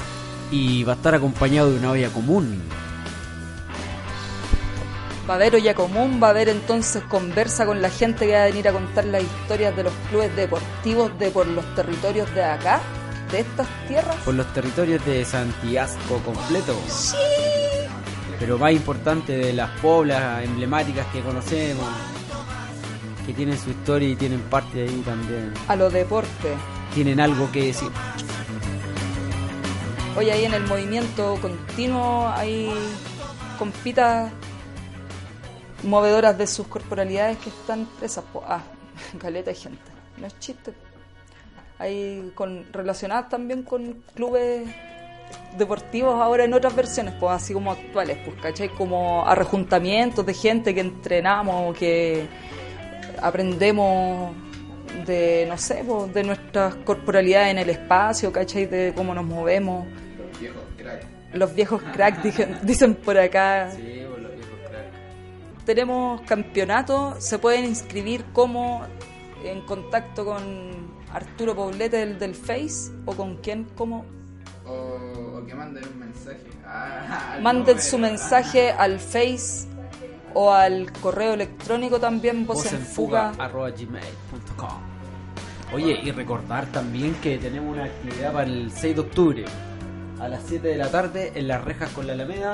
[0.51, 2.61] Y va a estar acompañado de una olla común.
[5.29, 8.43] Va a haber olla común, va a haber entonces conversa con la gente que va
[8.43, 12.43] a venir a contar las historias de los clubes deportivos de por los territorios de
[12.43, 12.81] acá,
[13.31, 14.17] de estas tierras.
[14.25, 15.93] Por los territorios de Santiago
[16.25, 16.75] completo.
[18.41, 21.87] pero más importante de las poblas emblemáticas que conocemos,
[23.31, 25.55] que tienen su historia y tienen parte ahí también.
[25.69, 26.55] A lo deporte.
[26.95, 27.89] Tienen algo que decir.
[30.17, 32.71] Hoy ahí en el movimiento continuo hay
[33.59, 34.33] compitas
[35.85, 38.25] movedoras de sus corporalidades que están presas.
[38.33, 38.63] po- Ah,
[39.21, 39.83] caleta de gente.
[40.19, 40.73] No es chiste.
[41.79, 44.69] Hay con, relacionadas también con clubes
[45.57, 48.69] deportivos ahora en otras versiones, pues así como actuales, pues, ¿cachai?
[48.71, 52.29] Como arrejuntamientos de gente que entrenamos, que
[53.23, 54.35] aprendemos
[55.07, 58.67] de, no sé, pues, de nuestras corporalidades en el espacio, ¿cachai?
[58.67, 59.87] De cómo nos movemos.
[61.33, 63.71] Los viejos cracks, dicen, dicen por acá.
[65.65, 68.83] Tenemos campeonatos, se pueden inscribir como
[69.45, 70.43] en contacto con
[71.13, 74.05] Arturo Poblete del, del Face o con quién, como
[74.67, 76.47] O, o que manden un mensaje.
[76.65, 79.70] Ah, manden su mensaje al Face
[80.35, 83.33] o al correo electrónico también, voz en fuga.
[83.39, 84.69] arroba gmail.com.
[85.73, 89.45] Oye, y recordar también que tenemos una actividad para el 6 de octubre
[90.21, 92.53] a las 7 de la tarde en las rejas con la Alameda,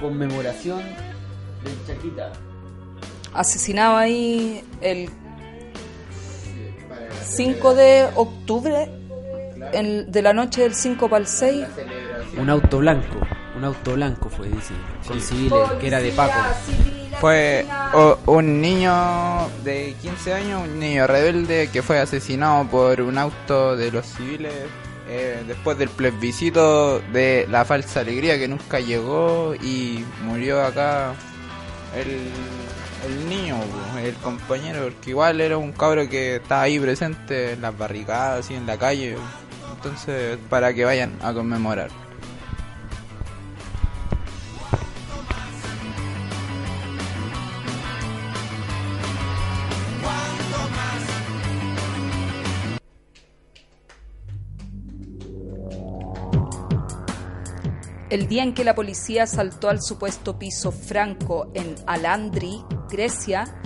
[0.00, 0.82] conmemoración
[1.64, 2.32] del Chaquita.
[3.32, 5.08] Asesinado ahí el
[7.24, 8.88] 5 de octubre,
[9.72, 11.66] en- de la noche del 5 para el 6.
[12.38, 13.18] Un auto blanco,
[13.56, 14.74] un auto blanco fue, dice,
[15.06, 16.32] con civiles, que era de Paco.
[17.20, 18.92] Fue o- un niño
[19.62, 24.52] de 15 años, un niño rebelde que fue asesinado por un auto de los civiles
[25.08, 31.12] eh, después del plebiscito de la falsa alegría que nunca llegó y murió acá
[31.94, 32.08] el,
[33.06, 37.60] el niño, po, el compañero, porque igual era un cabro que estaba ahí presente en
[37.62, 39.16] las barricadas y en la calle.
[39.76, 41.90] Entonces, para que vayan a conmemorar.
[58.14, 63.60] El día en que la policía asaltó al supuesto piso franco en Alandri, Grecia,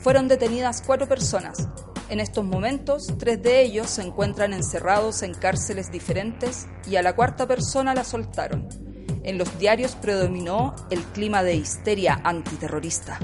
[0.00, 1.68] fueron detenidas cuatro personas.
[2.08, 7.14] En estos momentos, tres de ellos se encuentran encerrados en cárceles diferentes y a la
[7.14, 8.68] cuarta persona la soltaron.
[9.22, 13.20] En los diarios predominó el clima de histeria antiterrorista,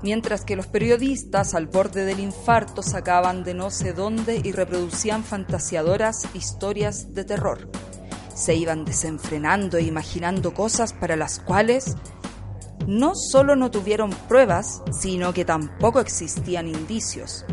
[0.00, 5.24] mientras que los periodistas al borde del infarto sacaban de no sé dónde y reproducían
[5.24, 7.68] fantasiadoras historias de terror
[8.40, 11.96] se iban desenfrenando e imaginando cosas para las cuales
[12.86, 17.44] no solo no tuvieron pruebas, sino que tampoco existían indicios.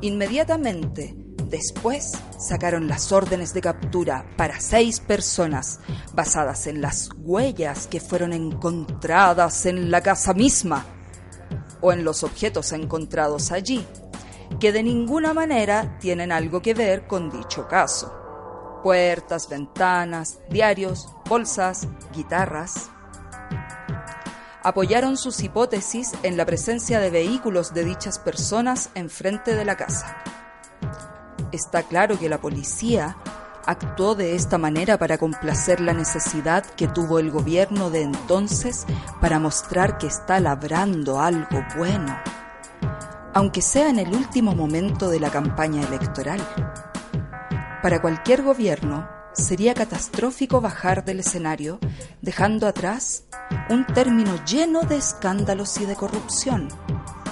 [0.00, 1.14] Inmediatamente
[1.46, 5.78] después sacaron las órdenes de captura para seis personas,
[6.12, 10.84] basadas en las huellas que fueron encontradas en la casa misma
[11.80, 13.86] o en los objetos encontrados allí,
[14.58, 18.21] que de ninguna manera tienen algo que ver con dicho caso
[18.82, 22.90] puertas, ventanas, diarios, bolsas, guitarras.
[24.62, 30.16] Apoyaron sus hipótesis en la presencia de vehículos de dichas personas enfrente de la casa.
[31.50, 33.16] Está claro que la policía
[33.66, 38.86] actuó de esta manera para complacer la necesidad que tuvo el gobierno de entonces
[39.20, 42.16] para mostrar que está labrando algo bueno,
[43.34, 46.40] aunque sea en el último momento de la campaña electoral.
[47.82, 51.80] Para cualquier gobierno sería catastrófico bajar del escenario
[52.20, 53.24] dejando atrás
[53.70, 56.68] un término lleno de escándalos y de corrupción,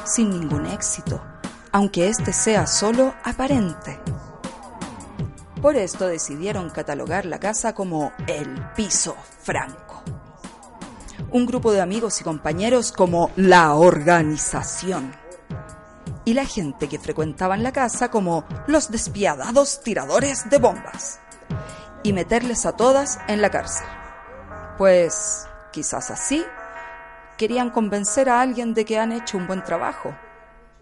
[0.05, 1.23] sin ningún éxito,
[1.71, 4.01] aunque éste sea solo aparente.
[5.63, 10.03] Por esto decidieron catalogar la casa como el piso franco.
[11.31, 15.13] Un grupo de amigos y compañeros como la organización
[16.25, 21.21] y la gente que frecuentaban la casa como los despiadados tiradores de bombas
[22.03, 23.87] y meterles a todas en la cárcel.
[24.79, 26.45] Pues quizás así
[27.37, 30.15] querían convencer a alguien de que han hecho un buen trabajo.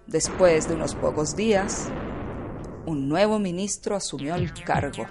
[0.06, 1.88] Después de unos pocos días,
[2.86, 5.06] un nuevo ministro asumió el cargo.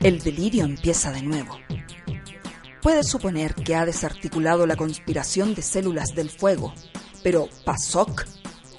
[0.00, 1.58] El delirio empieza de nuevo.
[2.82, 6.74] Puede suponer que ha desarticulado la conspiración de células del fuego,
[7.22, 8.26] pero PASOK,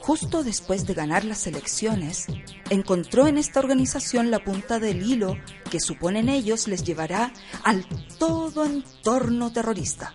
[0.06, 2.28] justo después de ganar las elecciones,
[2.70, 5.36] encontró en esta organización la punta del hilo
[5.72, 7.34] que suponen ellos les llevará
[7.64, 7.88] al
[8.20, 10.14] todo entorno terrorista.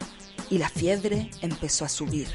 [0.49, 2.28] Y la fiebre empezó a subir.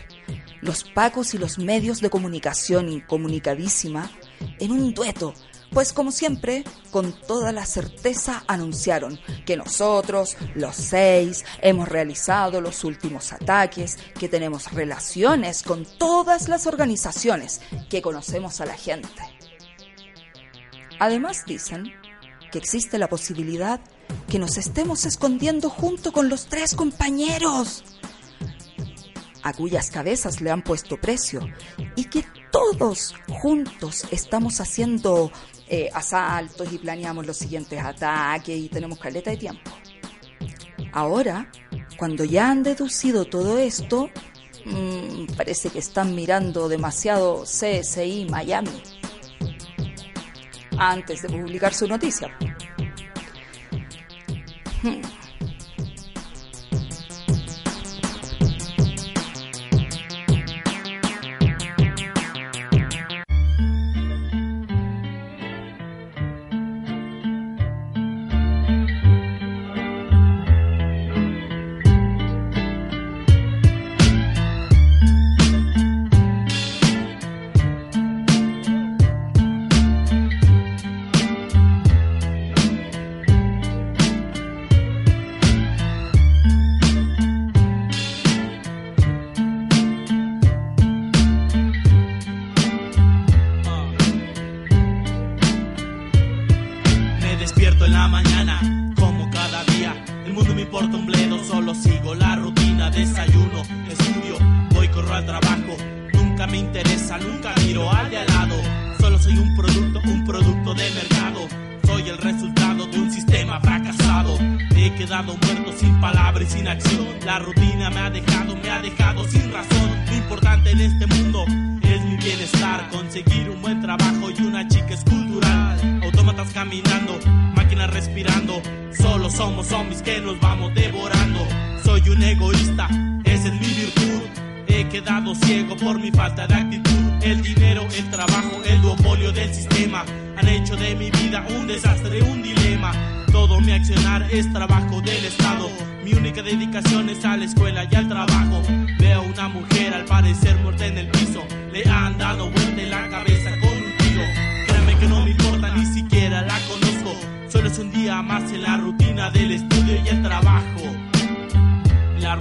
[0.60, 4.12] Los pacos y los medios de comunicación incomunicadísima,
[4.60, 5.34] en un dueto,
[5.76, 12.86] Pues como siempre, con toda la certeza anunciaron que nosotros, los seis, hemos realizado los
[12.86, 17.60] últimos ataques, que tenemos relaciones con todas las organizaciones,
[17.90, 19.10] que conocemos a la gente.
[20.98, 21.92] Además dicen
[22.54, 23.82] que existe la posibilidad
[24.30, 27.84] que nos estemos escondiendo junto con los tres compañeros,
[29.44, 31.42] a cuyas cabezas le han puesto precio,
[31.98, 35.34] y que todos juntos estamos haciendo
[35.76, 39.72] eh, asaltos y planeamos los siguientes ataques y tenemos caleta de tiempo.
[40.94, 41.52] Ahora,
[41.98, 44.10] cuando ya han deducido todo esto,
[44.66, 48.82] mmm, parece que están mirando demasiado CSI Miami
[50.78, 52.30] antes de publicar su noticia.
[54.82, 55.02] Hmm.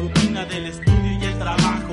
[0.04, 1.92] Rutina del estudio y el trabajo.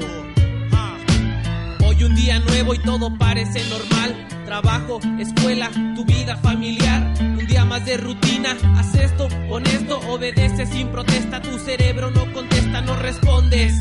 [1.85, 4.27] Hoy un día nuevo y todo parece normal.
[4.45, 7.13] Trabajo, escuela, tu vida familiar.
[7.21, 8.57] Un día más de rutina.
[8.77, 11.41] Haz esto, honesto, obedece sin protesta.
[11.41, 13.73] Tu cerebro no contesta, no respondes.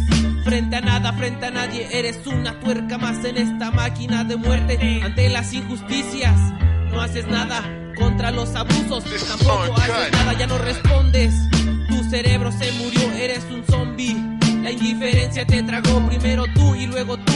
[0.45, 5.01] Frente a nada, frente a nadie, eres una tuerca más en esta máquina de muerte.
[5.03, 6.39] Ante las injusticias,
[6.93, 7.65] no haces nada.
[7.99, 11.35] Contra los abusos, tampoco haces nada, ya no respondes.
[12.11, 14.17] Cerebro se murió, eres un zombie.
[14.65, 17.33] La indiferencia te tragó primero tú y luego tú.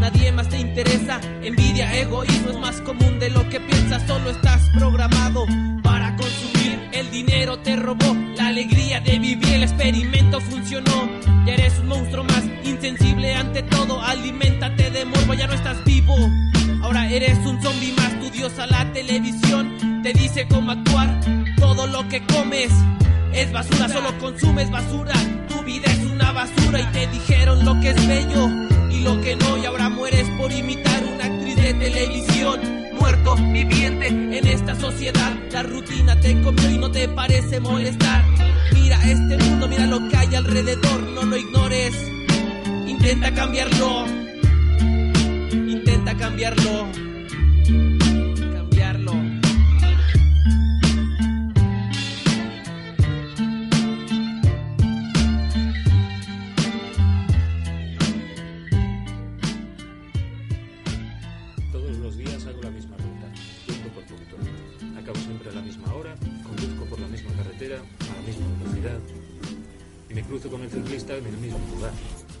[0.00, 1.20] Nadie más te interesa.
[1.44, 4.04] Envidia, egoísmo es más común de lo que piensas.
[4.04, 5.46] Solo estás programado
[5.80, 6.88] para consumir.
[6.90, 9.48] El dinero te robó la alegría de vivir.
[9.54, 11.08] El experimento funcionó.
[11.46, 14.02] Ya eres un monstruo más insensible ante todo.
[14.02, 16.16] Aliméntate de morbo, ya no estás vivo.
[16.82, 18.18] Ahora eres un zombie más.
[18.18, 21.20] Tu dios a la televisión te dice cómo actuar.
[21.56, 22.72] Todo lo que comes
[23.36, 25.14] es basura, solo consumes basura.
[25.48, 28.48] Tu vida es una basura y te dijeron lo que es bello
[28.90, 29.58] y lo que no.
[29.58, 32.60] Y ahora mueres por imitar una actriz de televisión.
[32.98, 35.32] Muerto, viviente en esta sociedad.
[35.52, 38.24] La rutina te comió y no te parece molestar.
[38.72, 41.02] Mira este mundo, mira lo que hay alrededor.
[41.14, 41.94] No lo ignores.
[42.86, 44.06] Intenta cambiarlo.
[45.52, 46.88] Intenta cambiarlo.
[70.26, 71.92] Cruzo con el ciclista en el mismo lugar.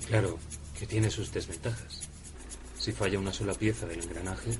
[0.06, 0.38] Claro,
[0.78, 2.08] que tiene sus desventajas.
[2.78, 4.50] Si falla una sola pieza del engranaje,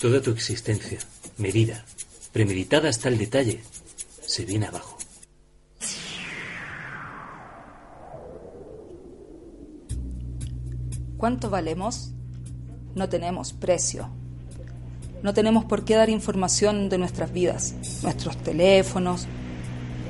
[0.00, 0.98] toda tu existencia,
[1.38, 1.84] medida,
[2.32, 3.62] premeditada hasta el detalle,
[4.20, 4.98] se viene abajo.
[11.16, 12.12] ¿Cuánto valemos?
[12.94, 14.08] No tenemos precio.
[15.22, 19.26] No tenemos por qué dar información de nuestras vidas, nuestros teléfonos,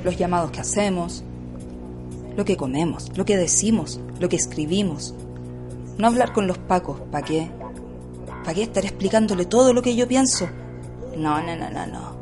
[0.03, 1.23] los llamados que hacemos,
[2.39, 5.13] lo que comemos, lo que decimos, lo que escribimos.
[5.97, 7.51] No hablar con los pacos, ¿para qué?
[8.45, 10.47] ¿Para qué estar explicándole todo lo que yo pienso?
[11.17, 12.15] No, no, no, no, no.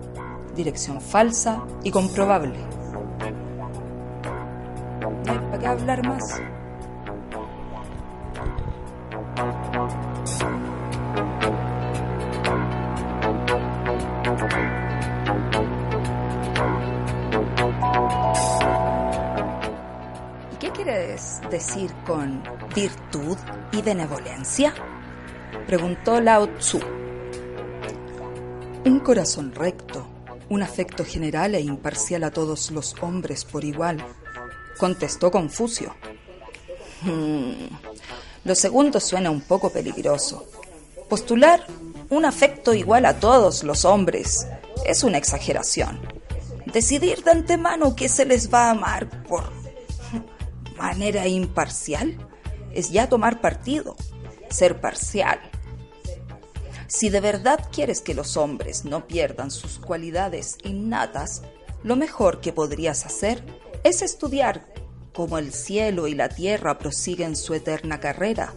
[0.56, 2.58] Dirección falsa y comprobable.
[5.24, 6.42] Para qué hablar más.
[21.58, 22.44] Decir con
[22.76, 23.36] virtud
[23.72, 24.76] y benevolencia?
[25.66, 26.80] Preguntó Lao Tzu.
[28.86, 30.08] Un corazón recto,
[30.50, 33.98] un afecto general e imparcial a todos los hombres por igual,
[34.78, 35.96] contestó Confucio.
[37.02, 37.70] Hmm,
[38.46, 40.46] Lo segundo suena un poco peligroso.
[41.10, 41.66] Postular
[42.12, 44.48] un afecto igual a todos los hombres
[44.86, 46.00] es una exageración.
[46.68, 49.57] Decidir de antemano que se les va a amar por
[50.78, 52.18] manera imparcial
[52.74, 53.96] es ya tomar partido,
[54.50, 55.40] ser parcial.
[56.88, 61.42] Si de verdad quieres que los hombres no pierdan sus cualidades innatas,
[61.84, 63.44] lo mejor que podrías hacer
[63.84, 64.66] es estudiar
[65.14, 68.54] cómo el cielo y la tierra prosiguen su eterna carrera,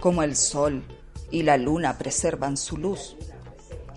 [0.00, 0.82] cómo el sol
[1.30, 3.16] y la luna preservan su luz,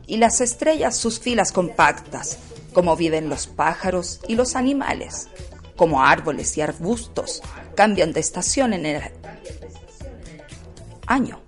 [0.06, 2.38] y las estrellas sus filas compactas,
[2.74, 5.30] cómo viven los pájaros y los animales,
[5.76, 7.42] cómo árboles y arbustos
[7.76, 9.02] cambian de estación en el
[11.06, 11.42] año.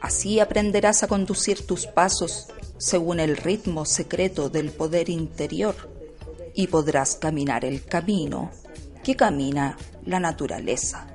[0.00, 2.48] Así aprenderás a conducir tus pasos
[2.78, 5.76] según el ritmo secreto del poder interior
[6.54, 8.50] y podrás caminar el camino
[9.04, 11.09] que camina la naturaleza.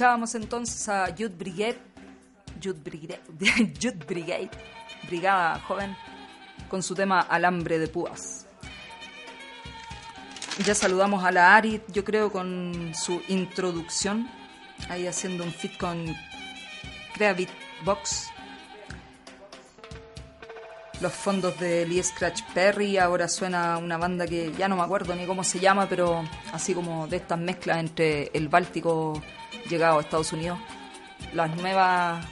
[0.00, 1.76] Escuchábamos entonces a Youth Brigade,
[2.58, 3.20] Youth Brigade,
[3.78, 4.48] Youth Brigade,
[5.06, 5.94] Brigada Joven,
[6.70, 8.46] con su tema Alambre de Púas.
[10.64, 14.26] Ya saludamos a la Ari, yo creo, con su introducción,
[14.88, 16.06] ahí haciendo un fit con
[17.12, 17.50] Creabit
[17.84, 18.30] Box.
[21.02, 25.14] Los fondos de Lee Scratch Perry, ahora suena una banda que ya no me acuerdo
[25.14, 26.24] ni cómo se llama, pero
[26.54, 29.20] así como de estas mezclas entre el Báltico
[29.70, 30.58] llegado a Estados Unidos,
[31.32, 32.26] las nuevas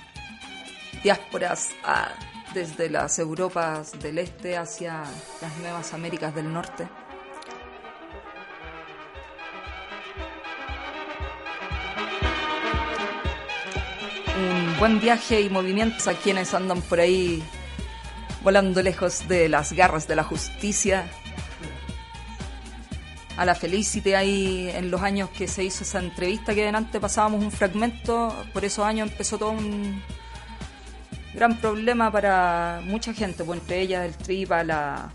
[1.03, 2.11] diásporas ah,
[2.53, 5.05] desde las Europas del Este hacia
[5.41, 6.89] las nuevas Américas del Norte.
[14.37, 17.43] Un buen viaje y movimientos a quienes andan por ahí
[18.43, 21.11] volando lejos de las garras de la justicia.
[23.39, 27.41] A la Felicity ahí en los años que se hizo esa entrevista que delante pasábamos
[27.41, 30.03] un fragmento, por esos años empezó todo un
[31.35, 35.13] gran problema para mucha gente, pues entre ellas el Tripa, la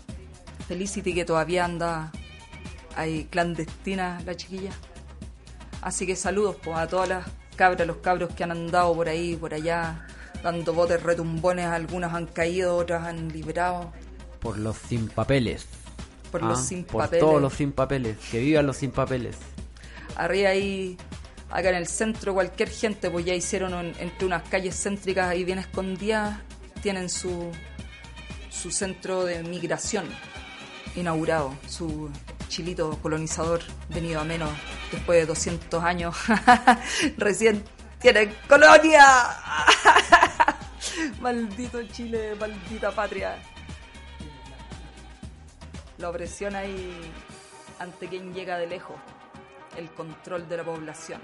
[0.66, 2.12] Felicity que todavía anda
[2.96, 4.70] ahí clandestina la chiquilla.
[5.82, 9.36] Así que saludos pues, a todas las cabras, los cabros que han andado por ahí,
[9.36, 10.06] por allá,
[10.42, 13.92] dando botes retumbones, algunos han caído, otros han librado.
[14.40, 15.83] Por los sin papeles.
[16.34, 17.24] Por los Ah, sin por papeles.
[17.24, 18.16] todos los sin papeles.
[18.28, 19.36] Que vivan los sin papeles.
[20.16, 20.96] Arriba ahí,
[21.48, 25.44] acá en el centro, cualquier gente, pues ya hicieron un- entre unas calles céntricas ahí
[25.44, 26.40] bien escondidas,
[26.82, 27.52] tienen su,
[28.50, 30.06] su centro de migración
[30.96, 32.10] inaugurado, su
[32.48, 33.60] chilito colonizador
[33.90, 34.50] venido a menos
[34.90, 36.16] después de 200 años.
[37.16, 37.62] Recién
[38.00, 39.06] tienen colonia.
[41.20, 43.36] Maldito Chile, maldita patria.
[46.04, 47.10] La opresión ahí
[47.78, 48.96] ante quien llega de lejos,
[49.74, 51.18] el control de la población,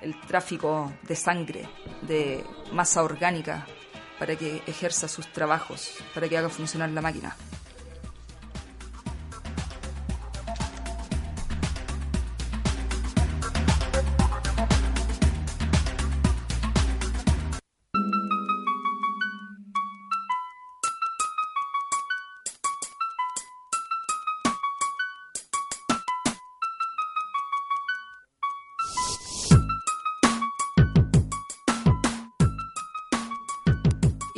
[0.00, 1.68] el tráfico de sangre,
[2.02, 3.64] de masa orgánica,
[4.18, 7.36] para que ejerza sus trabajos, para que haga funcionar la máquina.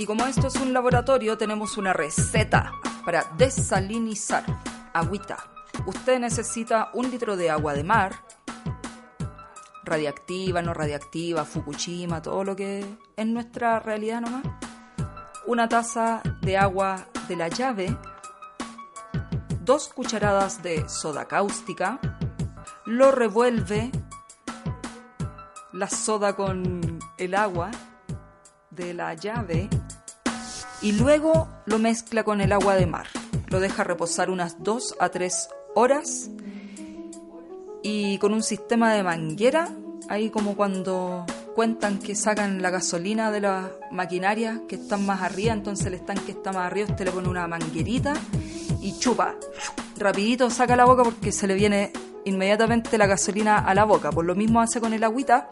[0.09, 2.73] Como esto es un laboratorio, tenemos una receta
[3.05, 4.43] para desalinizar
[4.95, 5.37] agüita.
[5.85, 8.15] Usted necesita un litro de agua de mar,
[9.85, 12.87] radiactiva, no radiactiva, Fukushima, todo lo que
[13.17, 14.45] es nuestra realidad nomás.
[15.47, 17.95] Una taza de agua de la llave,
[19.61, 22.01] dos cucharadas de soda cáustica,
[22.87, 23.93] lo revuelve
[25.73, 27.71] la soda con el agua
[28.71, 29.69] de la llave
[30.83, 33.07] y luego lo mezcla con el agua de mar.
[33.49, 36.31] Lo deja reposar unas 2 a 3 horas
[37.83, 39.69] y con un sistema de manguera,
[40.09, 41.25] ahí como cuando
[41.55, 46.27] cuentan que sacan la gasolina de las maquinarias que están más arriba, entonces el estanque
[46.27, 48.15] que está más arriba, usted le pone una manguerita
[48.81, 49.35] y chupa.
[49.97, 51.93] Rapidito saca la boca porque se le viene
[52.25, 54.11] inmediatamente la gasolina a la boca.
[54.11, 55.51] Por lo mismo hace con el agüita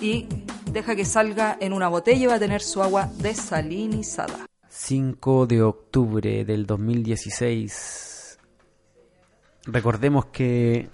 [0.00, 0.26] y
[0.74, 4.46] deja que salga en una botella y va a tener su agua desalinizada.
[4.68, 8.38] 5 de octubre del 2016.
[9.66, 10.90] Recordemos que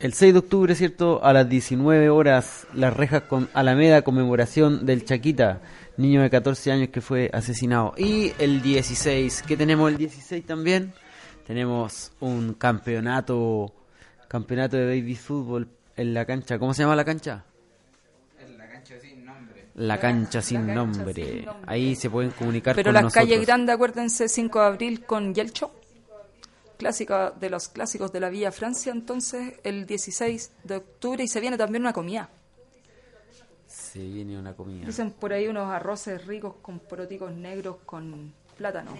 [0.00, 1.24] el 6 de octubre, ¿cierto?
[1.24, 5.62] A las 19 horas, las rejas con Alameda, conmemoración del Chaquita,
[5.96, 7.94] niño de 14 años que fue asesinado.
[7.96, 10.92] Y el 16, ¿qué tenemos el 16 también?
[11.46, 13.72] Tenemos un campeonato,
[14.26, 16.58] campeonato de baby fútbol en la cancha.
[16.58, 17.44] ¿Cómo se llama la cancha?
[19.80, 21.04] La cancha sin nombre.
[21.04, 21.48] La cancha sin nombre.
[21.66, 23.24] Ahí se pueden comunicar Pero con las nosotros.
[23.24, 25.70] calles grandes, acuérdense, 5 de abril con Yelcho.
[26.76, 31.40] Clásica de los clásicos de la Villa Francia, entonces el 16 de octubre y se
[31.40, 32.30] viene también una comida.
[33.66, 34.86] Se viene una comida.
[34.86, 38.90] Dicen por ahí unos arroces ricos con poroticos negros con plátano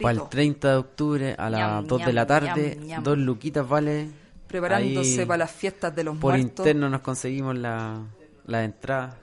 [0.00, 0.28] Para el frito.
[0.28, 4.08] 30 de octubre a las Ñam, 2 de la tarde, ñam, dos luquitas vale.
[4.46, 6.66] Preparándose Ahí para las fiestas de los Por muertos.
[6.66, 8.00] interno nos conseguimos la,
[8.46, 9.16] la entrada.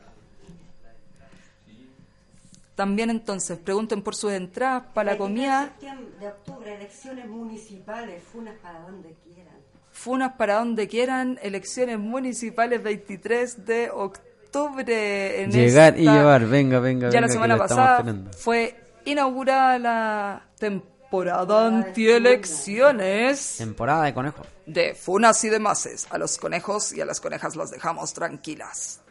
[2.77, 5.73] También entonces pregunten por sus entradas para la comida.
[6.19, 9.55] De octubre, elecciones municipales, funas para donde quieran.
[9.91, 15.41] Funas para donde quieran, elecciones municipales 23 de octubre.
[15.41, 18.05] En Llegar y esta- llevar, venga, venga, Ya la venga, que semana pasada
[18.37, 18.75] fue
[19.05, 24.45] inaugurada la temporada antielecciones Temporada de conejos.
[24.67, 26.05] de funas y demases.
[26.11, 29.01] A los conejos y a las conejas las dejamos tranquilas.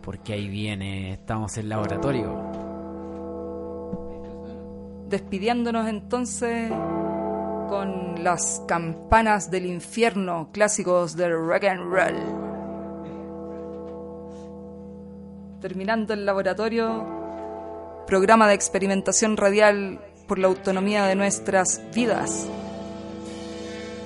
[0.00, 2.69] Porque ahí viene, estamos en laboratorio.
[5.10, 6.70] Despidiéndonos entonces
[7.68, 12.14] con las campanas del infierno clásicos del rock and roll.
[15.60, 17.04] Terminando el laboratorio,
[18.06, 22.46] programa de experimentación radial por la autonomía de nuestras vidas.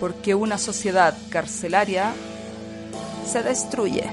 [0.00, 2.14] Porque una sociedad carcelaria
[3.26, 4.04] se destruye.